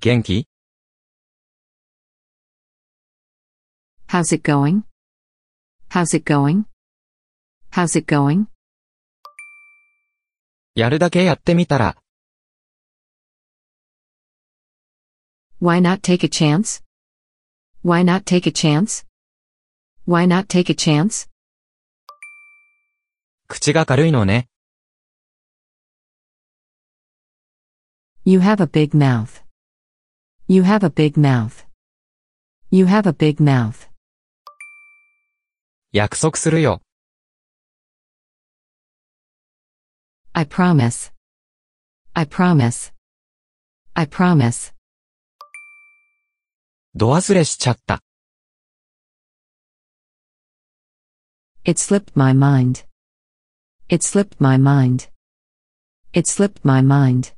[0.00, 0.46] 元気
[4.08, 4.84] How's it going?
[5.88, 6.66] How's it going?
[7.70, 8.46] How's it going?
[10.74, 11.96] やるだけやってみたら、
[15.60, 16.82] Why not take a chance?
[17.82, 19.06] Why not take a chance?
[20.06, 21.28] Why not take a chance?
[23.51, 24.47] 口が軽いのね。
[28.23, 29.43] You have a big mouth.
[30.47, 31.65] You have a big mouth.
[32.71, 33.89] You have a big mouth.
[35.91, 36.81] 約束するよ。
[40.31, 41.11] I promise.
[42.13, 42.93] I promise.
[43.93, 44.73] I promise.
[46.95, 48.01] 度忘れしちゃった。
[51.65, 52.89] It slipped my mind.
[53.90, 55.10] It slipped my mind.
[56.12, 57.34] It slipped my mind.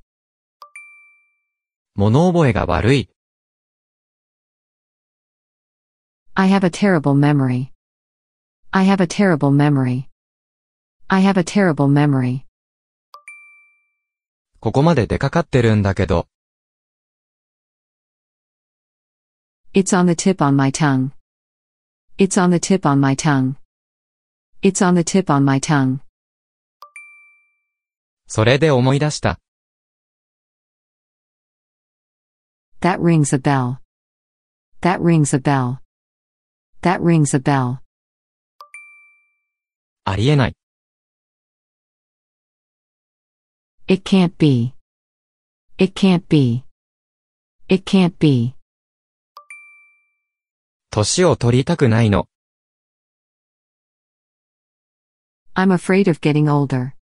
[1.94, 3.10] 物覚えが悪い。
[6.34, 7.72] I have a terrible memory.
[8.70, 10.08] I have a terrible memory.
[11.08, 12.46] I have a terrible memory.
[14.60, 16.28] ここまで出かかってるんだけど、
[19.74, 21.10] It's on the tip on my tongue.
[22.16, 23.56] It's on the tip on my tongue.
[24.62, 26.00] It's on the tip on my tongue.
[28.27, 29.39] それで思い出した。
[32.81, 33.77] That rings a bell.
[34.81, 35.77] That rings a bell.
[36.81, 37.77] That rings a bell.
[40.05, 40.55] ありえない。
[43.87, 44.73] It can't be.
[45.77, 46.63] It can't be.
[47.69, 48.55] It can't be.
[50.91, 52.27] 年を取りたくないの。
[55.55, 56.93] I'm afraid of getting older.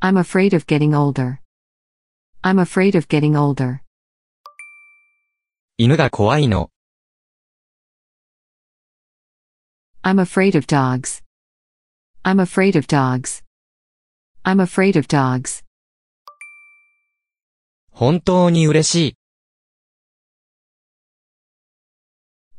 [0.00, 1.40] I'm afraid of getting older.
[2.42, 3.82] I'm afraid of getting older.
[5.78, 6.70] 犬が怖いの。
[10.02, 11.22] I'm afraid of dogs.
[12.24, 13.42] I'm afraid of dogs.
[14.44, 15.64] I'm afraid of dogs.
[17.90, 19.16] 本当に嬉しい。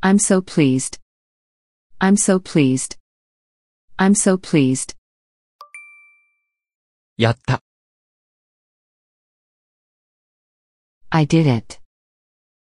[0.01, 0.99] I'm so pleased.
[1.99, 2.97] I'm so pleased.
[3.97, 4.95] I'm so pleased.
[7.20, 7.64] やった。
[11.10, 11.80] I did it.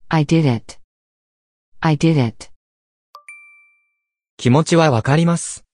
[0.08, 0.80] I did it.
[1.80, 2.52] I did it.
[4.38, 5.66] 気持ちはわかります。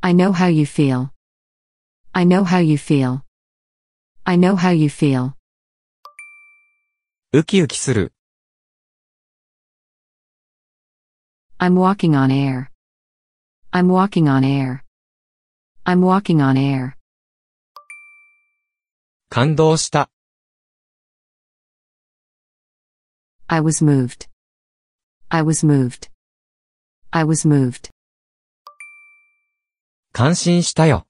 [0.00, 1.08] I know how you feel.
[2.12, 3.22] I know how you feel.
[4.22, 5.32] I know how you feel.
[7.32, 8.12] ウキウキする。
[11.58, 12.68] I'm walking on air.
[13.72, 14.84] I'm walking on air.
[15.83, 16.95] I'm walking on air.
[19.29, 20.09] 感動した。
[23.47, 24.27] I was moved.
[25.29, 26.09] I was moved.
[27.11, 27.89] I was moved.
[30.11, 31.05] 感心したよ。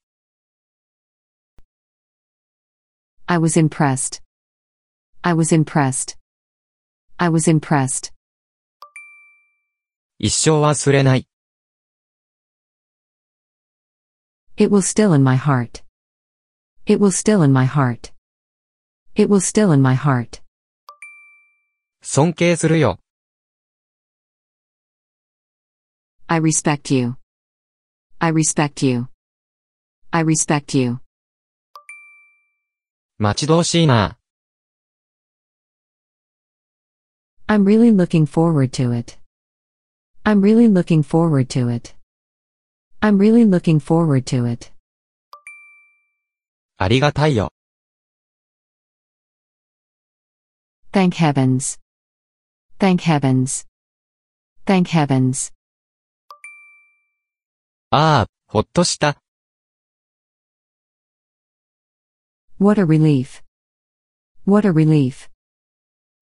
[3.28, 4.22] I was impressed.
[5.22, 6.18] I was impressed.
[7.18, 8.13] I was impressed.
[10.20, 11.28] 一生忘れない。
[14.59, 15.84] It will still in my heart.
[16.86, 18.13] It will still in my heart.
[19.16, 20.41] It will still in my heart.
[22.01, 22.99] 尊敬するよ。
[26.28, 27.18] I respect you.
[28.20, 29.07] I respect you.
[30.11, 30.99] I respect you.
[33.18, 34.18] 待ち遠しいな。
[37.47, 39.18] I'm really looking forward to it.
[40.24, 41.95] I'm really looking forward to it.
[43.01, 44.72] I'm really looking forward to it.
[46.78, 47.51] ありがたいよ。
[50.91, 51.80] Thank heavens.
[52.80, 53.66] Thank heavens.
[54.66, 55.53] Thank heavens.
[57.91, 59.22] ああ、ほっとした。
[62.57, 63.43] What a relief.
[64.45, 65.30] What a relief.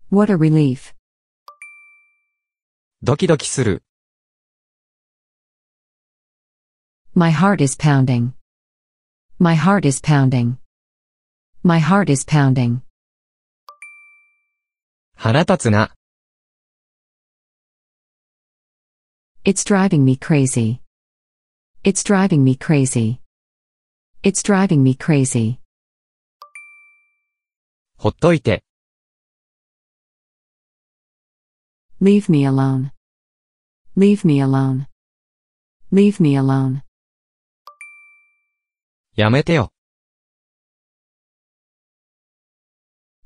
[0.10, 0.94] What a relief.
[3.02, 3.84] ドキドキする。
[7.18, 8.34] My heart is pounding.
[9.38, 10.58] My heart is pounding.
[11.62, 12.82] My heart is pounding.
[15.16, 15.94] 腹立つな。
[19.46, 20.80] It's driving me crazy.
[21.84, 23.20] It's driving me crazy.
[24.24, 25.60] It's driving me crazy.
[27.98, 28.64] ほっといて。
[32.02, 32.92] Leave me alone.
[33.96, 34.88] Leave me alone.
[35.92, 36.82] Leave me alone.
[39.19, 39.73] やめてよ。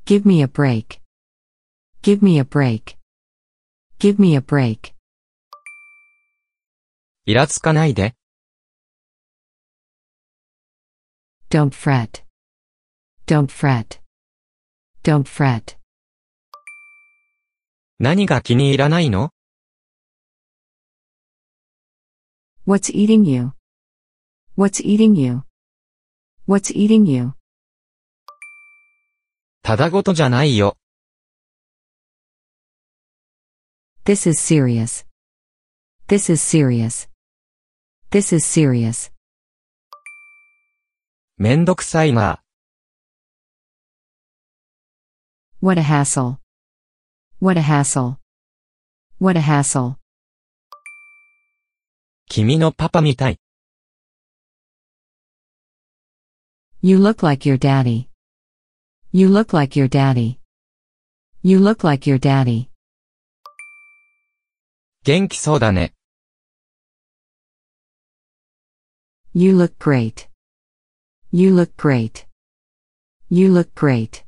[0.06, 1.02] Give me a break.
[2.00, 2.96] Give me a break.
[3.98, 4.94] Give me a break.
[7.26, 8.14] イラつかないで。
[11.50, 12.24] Don't fret.
[13.26, 14.00] Don't fret.
[15.02, 15.76] Don't fret.
[17.98, 19.28] 何が気に入らないの
[22.66, 23.52] What's eating you?
[24.56, 25.42] What's eating you?
[26.47, 27.33] What's eating you?
[29.61, 30.77] ただごとじゃないよ。
[34.05, 35.05] This is serious.
[36.07, 37.09] This is serious.
[38.11, 39.11] This is serious.
[41.35, 42.41] めんどくさいな。
[45.61, 46.37] What a hassle.
[47.41, 48.15] What a hassle.
[49.19, 49.97] What a hassle.
[52.29, 53.39] 君のパパみたい。
[56.81, 58.09] You look like your daddy.
[59.11, 60.39] You look like your daddy.
[61.41, 62.69] You look like your daddy.
[65.03, 65.93] 元気そうだね。
[69.33, 70.27] You look great.
[71.31, 72.25] You look great.
[73.29, 74.25] You look great.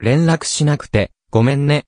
[0.00, 1.84] 連絡しなくて、ごめんね。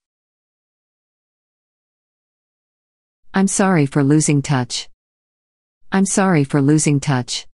[3.33, 4.89] I'm sorry for losing touch.
[5.91, 7.47] I'm sorry for losing touch.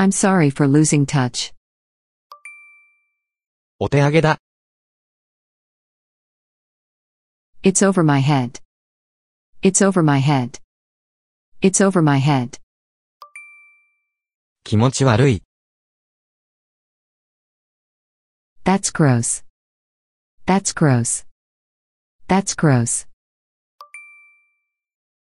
[0.00, 1.52] I'm sorry for losing touch.
[3.78, 4.38] お手上げだ。
[7.62, 8.60] It's over my head.
[9.62, 10.60] It's over my head.
[11.60, 12.60] It's over my head.
[14.64, 15.42] 気持ち悪い。
[18.64, 19.44] That's gross.
[20.46, 21.26] That's gross.
[22.28, 23.08] That's gross.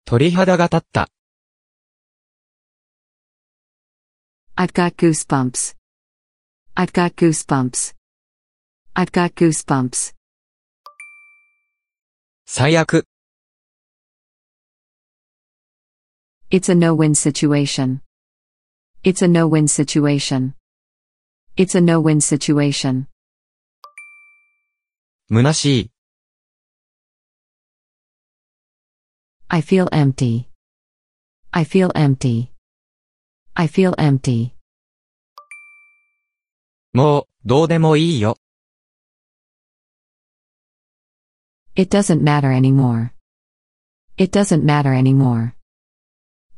[0.05, 1.09] 鳥肌が立った。
[4.59, 5.75] I've got goosebumps.
[6.77, 7.93] I've got goosebumps.
[8.95, 10.13] I've got goosebumps.
[12.47, 13.05] 最悪。
[16.51, 18.01] It's a no-win situation.
[19.03, 20.55] It's a no-win situation.
[21.57, 23.07] It's a no-win situation.
[25.29, 25.91] 虚しい。
[29.49, 30.49] I feel empty.
[31.51, 32.51] I feel empty.
[33.60, 34.52] I feel empty.
[36.94, 38.38] もう、どうでもいいよ。
[41.76, 43.10] It doesn't matter anymore.
[44.16, 45.56] It doesn't matter anymore.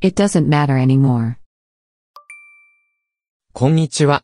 [0.02, 1.38] It doesn't matter anymore.
[3.54, 4.24] こんにちは。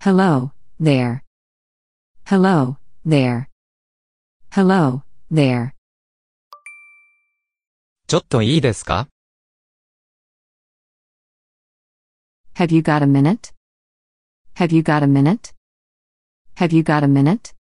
[0.00, 1.20] Hello, there.
[2.24, 3.46] Hello, there.
[4.50, 5.74] Hello, there.
[8.08, 9.06] ちょっといいですか
[12.57, 13.51] Have you got a minute?
[14.55, 15.53] Have you got a minute?
[16.57, 17.55] Have you got a minute?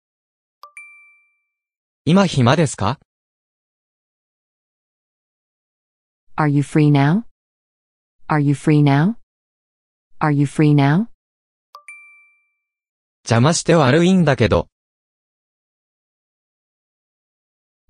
[2.06, 3.00] 今暇ですか
[6.36, 7.26] Are you free now?
[8.28, 9.16] Are you free now?
[10.20, 11.08] Are you free now?
[13.26, 14.68] 邪魔して悪いんだけど。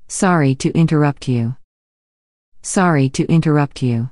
[0.09, 1.55] Sorry to interrupt you.
[2.61, 4.09] Sorry to interrupt you.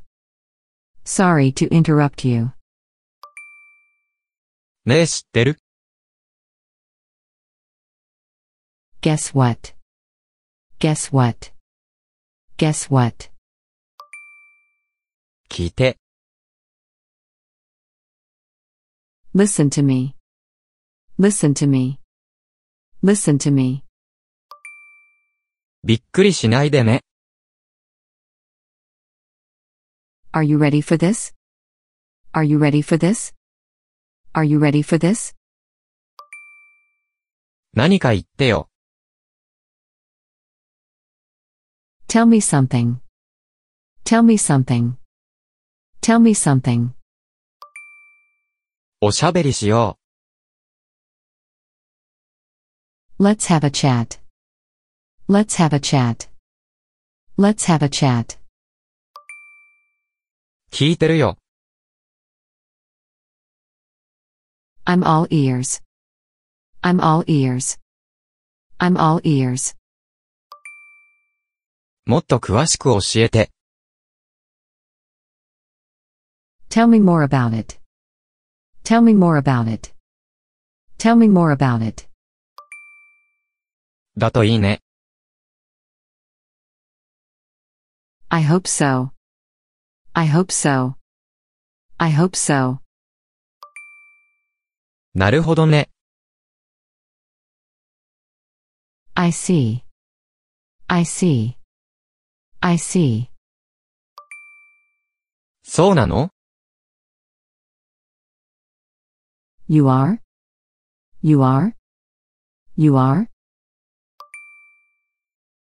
[1.03, 2.51] Sorry to interrupt you.
[4.84, 5.58] ねえ知ってる
[9.00, 9.74] Guess what?
[10.80, 11.52] Guess what?
[12.56, 13.30] Guess what?
[15.48, 15.98] 聞いて。
[19.32, 20.16] Listen to me.
[21.16, 22.00] Listen to me.
[23.04, 23.84] Listen to me.
[25.84, 27.02] びっくりしないでね。
[30.32, 31.32] Are you ready for this?
[32.32, 33.32] Are you ready for this?
[34.33, 35.35] Are you ready for this?
[37.73, 38.69] 何か言ってよ。
[42.07, 42.97] Tell me something.
[44.03, 44.93] Tell me something.
[46.01, 46.91] Tell me something.
[49.01, 49.99] おしゃべりしよ
[53.19, 54.19] Let's have a chat.
[55.27, 56.29] Let's have a chat.
[57.37, 58.37] Let's have a chat.
[60.71, 60.75] う。
[60.75, 61.37] 聞いてるよ。
[64.91, 65.81] I'm all ears.
[66.81, 67.77] I'm all ears.
[68.79, 69.75] I'm all ears.
[72.05, 73.51] もっと詳しく教えて。
[76.69, 77.79] Tell me more about it.
[78.83, 79.93] Tell me more about it.
[80.97, 82.07] Tell me more about it.
[84.17, 84.81] だといいね。
[88.29, 89.11] I hope so.
[90.13, 90.95] I hope so.
[91.97, 92.79] I hope so.
[95.14, 95.90] なるほどね。
[99.14, 99.82] I see.
[100.86, 101.54] I see.
[102.60, 103.26] I see.
[105.62, 106.30] そうなの
[109.68, 110.18] You are?
[111.22, 111.74] You are?
[112.76, 113.26] You are?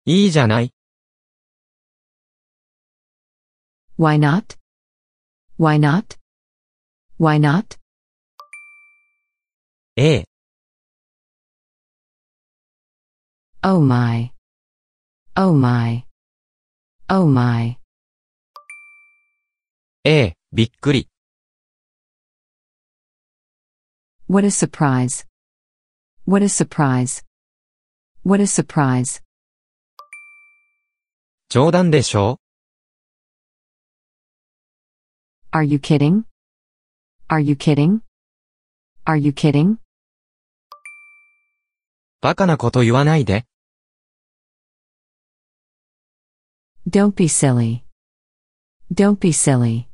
[0.05, 0.73] いいじゃない。
[3.99, 4.57] Why not?
[5.59, 6.17] Why not?
[7.19, 7.82] Why not?
[9.96, 10.24] ええ。
[13.62, 14.32] Oh my.
[15.34, 16.04] Oh my.
[17.08, 17.76] Oh my.
[20.04, 21.08] ええ、びっくり。
[24.28, 25.26] What a surprise.
[26.26, 27.24] What a surprise.
[28.24, 29.22] What a surprise.
[31.48, 32.38] 冗談でしょ
[35.50, 36.24] Are you kidding?
[37.28, 38.02] Are you kidding?
[39.06, 39.78] Are you kidding?
[42.23, 43.45] バカなこと言わないで。
[46.89, 47.83] Don't be silly.
[48.93, 49.87] Don't be silly.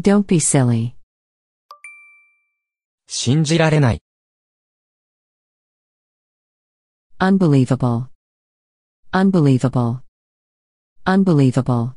[0.00, 0.94] Don't be silly.
[3.08, 4.02] 信じられない。
[7.18, 8.06] Unbelievable.
[9.10, 10.02] Unbelievable.
[11.04, 11.94] Unbelievable.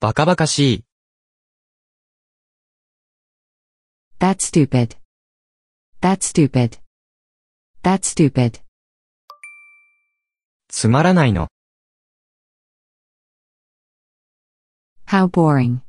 [0.00, 0.84] バカバカしい。
[4.20, 4.98] That's stupid.
[6.02, 6.80] That's stupid.
[7.83, 8.61] That's stupid.
[10.69, 11.49] つまらないの。
[15.05, 15.81] How boring.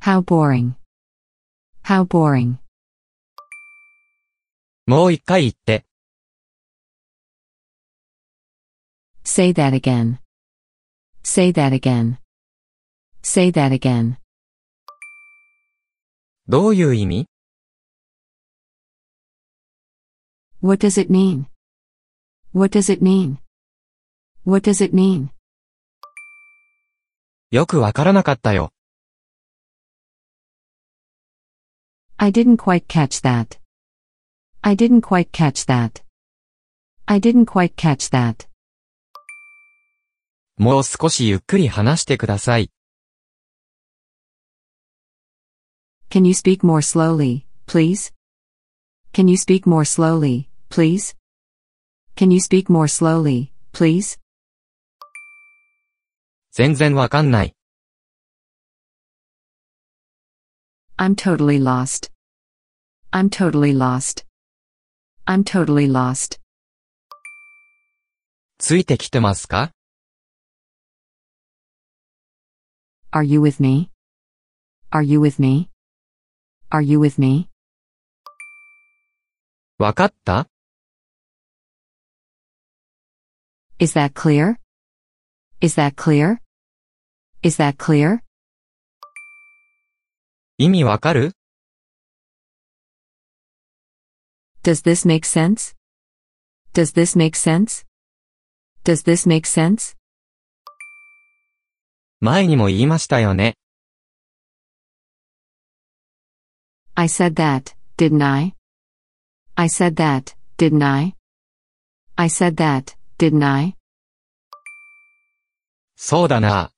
[0.00, 0.74] How boring.
[1.82, 2.56] How boring.
[4.86, 5.84] もう一回言って。
[9.24, 10.18] Say that again.
[11.22, 12.18] Say that again.
[13.22, 14.16] Say that again.
[16.46, 17.28] どういう意味
[20.60, 21.46] What does it mean?
[22.52, 23.38] What does it mean?
[24.44, 25.30] What does it mean?
[27.50, 28.72] よくわからなかったよ。
[32.16, 33.58] I didn't quite catch that.
[34.62, 36.02] I didn't quite catch that.
[37.06, 38.48] I didn't quite catch that.
[40.56, 42.70] もう少しゆっくり話してください。
[46.10, 48.14] Can you speak more slowly, please?
[49.12, 51.14] Can you speak more slowly, please?
[52.16, 54.18] Can you speak more slowly, please?
[56.52, 57.54] 全然わかんない。
[60.96, 62.12] I'm totally lost.
[63.10, 64.24] I'm totally lost.
[65.26, 66.40] I'm totally lost.
[68.58, 69.72] ついてきてますか
[73.10, 73.90] Are you with me?
[74.90, 75.70] Are you with me?
[76.70, 77.48] Are you with me?
[79.78, 80.48] わかった
[83.78, 84.58] Is that clear?
[85.60, 86.40] Is that clear?
[87.42, 88.20] Is that clear?
[90.58, 91.32] 意味わかる
[94.62, 95.74] Does this make sense?
[96.72, 97.84] Does this make sense?
[98.84, 99.96] Does this make sense?
[102.20, 103.54] 前にも言いましたよね。
[106.94, 108.54] I said that, didn't I?
[109.56, 111.14] I said that, didn't I?
[112.16, 113.76] I said that, didn't I?
[115.96, 116.72] そうだな。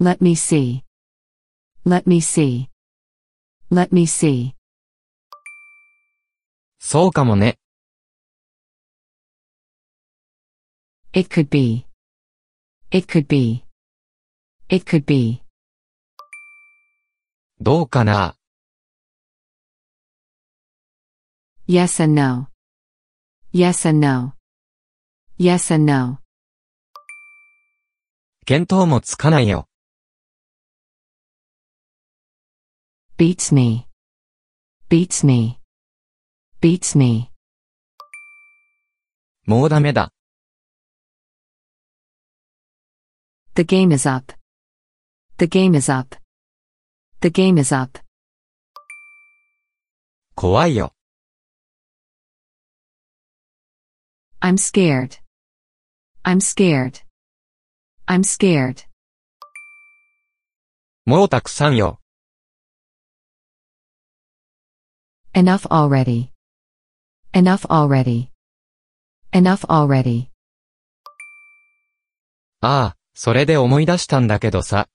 [0.00, 0.82] Let me see.
[1.86, 2.68] Let me see.
[3.70, 4.54] Let me see.
[6.78, 7.58] そうかもね。
[11.12, 11.86] It could be.
[12.90, 13.64] It could be.
[14.68, 15.42] It could be.
[17.60, 18.36] どうかな
[21.66, 22.47] Yes and no.
[23.52, 24.32] Yes and no.
[25.38, 26.18] Yes and no.
[28.46, 29.68] 見当もつかないよ。
[33.16, 33.86] Beats me.
[34.90, 35.60] Beats me.
[36.60, 37.30] Beats me.
[39.46, 40.10] もうダメだ。
[43.54, 44.34] The game is up.
[45.38, 46.16] The game is up.
[47.20, 48.00] The game is up.
[50.34, 50.92] 怖いよ。
[54.40, 55.18] I'm scared.
[56.24, 57.00] I'm scared.
[58.06, 58.84] I'm scared.
[61.06, 62.00] もうたくさんよ。
[65.34, 66.30] Enough already.
[67.32, 68.28] Enough already.
[69.32, 70.28] Enough already.
[72.60, 74.88] ああ、それで思い出したんだけどさ。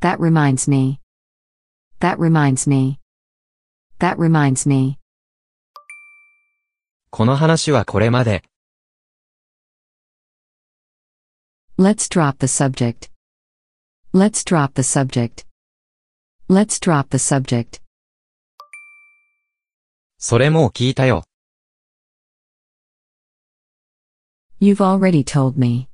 [0.00, 1.00] That reminds me.
[2.00, 2.98] That reminds me.
[3.98, 4.98] That reminds me.
[7.13, 8.41] この話はこれまで。
[11.77, 13.11] Let's drop the subject.
[14.13, 15.45] Let's drop the subject.
[16.49, 17.81] Let's drop the subject.
[20.17, 21.25] それもう聞いたよ。
[24.61, 25.89] You've already told me.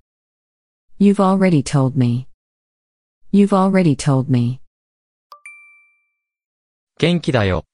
[0.99, 2.27] You've already told me.
[3.33, 4.61] You've already told me.
[6.99, 7.65] 元気だよ。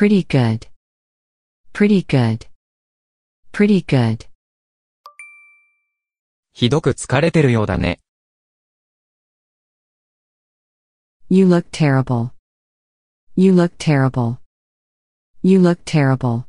[0.00, 0.68] Pretty good.
[1.72, 2.46] Pretty good.
[3.52, 4.26] Pretty good.
[6.52, 8.00] ひどく疲れてるようだね。
[11.28, 12.30] You look terrible.
[13.36, 14.38] You look terrible.
[15.42, 16.44] You look terrible.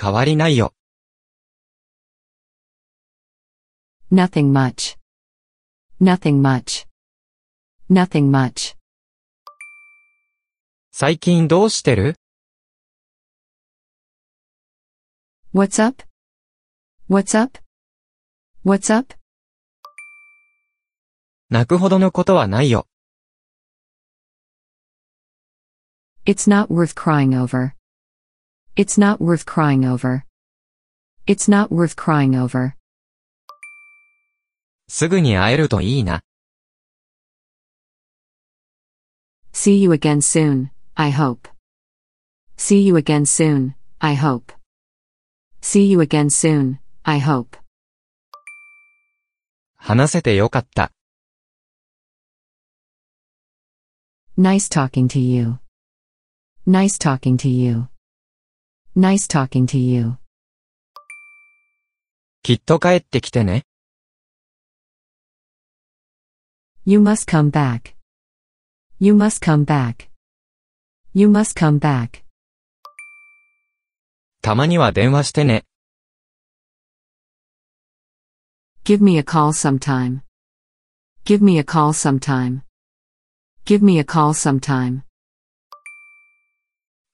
[0.00, 0.72] 変わりないよ。
[4.12, 4.96] Nothing much.
[6.00, 6.86] Nothing much.
[7.88, 8.73] Nothing much.
[10.97, 12.15] 最近どうしてる
[15.53, 16.05] What's up?
[17.09, 17.59] What's up?
[18.63, 19.13] What's up?
[21.49, 22.87] 泣くほどのことはないよ。
[26.25, 27.73] It's not worth crying over.
[28.77, 30.21] It's not worth crying over.
[31.27, 32.71] It's not worth crying over.
[34.87, 36.21] すぐに会えるといいな。
[39.51, 41.48] See you again soon, I hope.
[42.56, 44.52] See you again soon, I hope.
[45.62, 47.56] See you again soon, I hope.
[49.76, 50.92] 話せてよかった。
[54.38, 55.58] Nice talking to you.
[56.66, 57.88] Nice talking to you.
[58.96, 60.18] Nice talking to you.
[62.42, 63.64] きっと帰ってきてね。
[66.84, 67.94] You must come back.
[68.98, 70.08] You must come back.
[71.14, 72.22] You must come back.
[74.42, 75.64] たまには電話してね。
[78.84, 80.20] Give me a call sometime.
[81.24, 82.62] Give me a call sometime.
[83.64, 85.02] Give me a call sometime.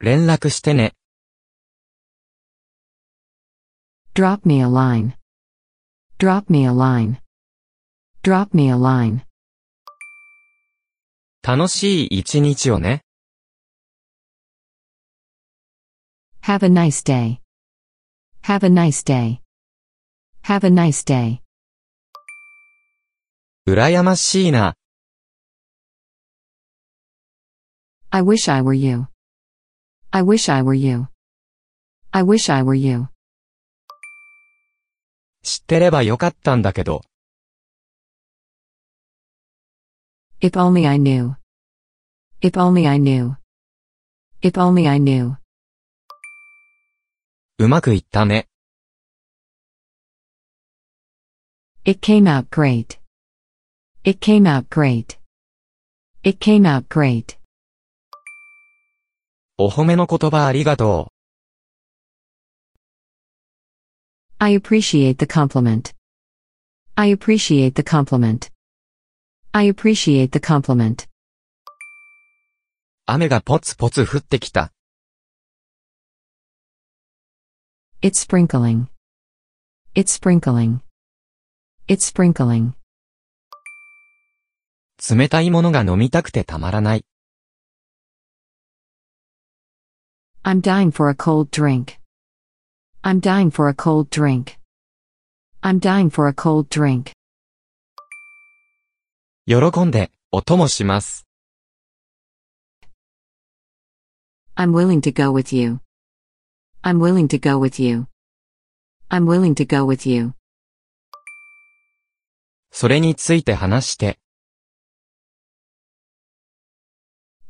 [0.00, 0.92] 連絡してね。
[4.14, 5.14] Drop me a line.
[6.18, 7.16] Drop me a line.
[8.22, 9.22] Drop me a line.
[11.42, 13.02] 楽しい一日をね。
[16.42, 17.40] Have a nice day.
[18.42, 19.40] Have a nice day.
[20.42, 21.40] Have a nice day.
[23.66, 24.76] 羨ましいな。
[28.10, 29.08] I wish I were you.
[30.12, 31.08] I wish I were you.
[32.12, 33.08] I wish I were you.
[35.42, 37.02] 知ってればよかったんだけど。
[40.40, 41.34] If only I knew.
[42.40, 43.34] If only I knew.
[44.42, 45.36] If only I knew.
[47.61, 48.47] うまくいったね。
[51.85, 52.99] It came out great.
[54.03, 55.19] It came out great.
[56.23, 57.37] It came out great.
[59.59, 61.13] お褒めの言葉ありがと
[64.39, 65.93] I appreciate the compliment.
[66.95, 68.49] I appreciate the compliment.
[69.51, 71.03] I appreciate the compliment.
[71.03, 71.07] う。
[73.05, 74.73] 雨がポツポツ降ってきた。
[78.02, 78.88] It's sprinkling.
[79.94, 80.80] It's sprinkling.
[81.88, 82.74] It's sprinkling.
[84.98, 87.04] 冷たいものが飲みたくてたまらない。
[90.44, 91.98] I'm dying for a cold drink.
[93.02, 94.56] I'm dying for a cold drink.
[95.62, 97.12] I'm dying for a cold drink.
[99.46, 101.26] 喜んで、お供します。
[104.54, 105.80] I'm willing to go with you.
[106.82, 108.06] I'm willing to go with you.
[109.10, 110.34] I'm willing to go with you.
[112.70, 114.18] それについて話して。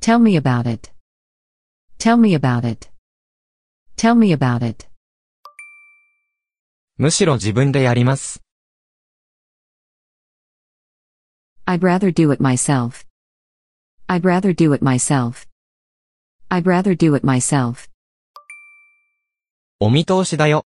[0.01, 0.93] Tell me about it.
[1.99, 2.91] Tell me about it.
[3.97, 4.89] Tell me about it.
[6.97, 8.43] むしろ自分でやります。
[11.67, 13.05] I'd rather do it myself.
[14.09, 15.49] I'd rather do it myself.
[16.49, 17.89] I'd rather do it myself.
[19.84, 20.68] お見通しだよ。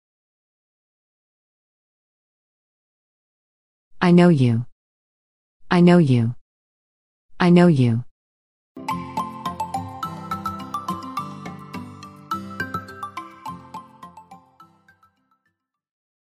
[4.00, 4.66] I know you.
[5.70, 6.32] I know you.
[7.38, 8.00] I know you.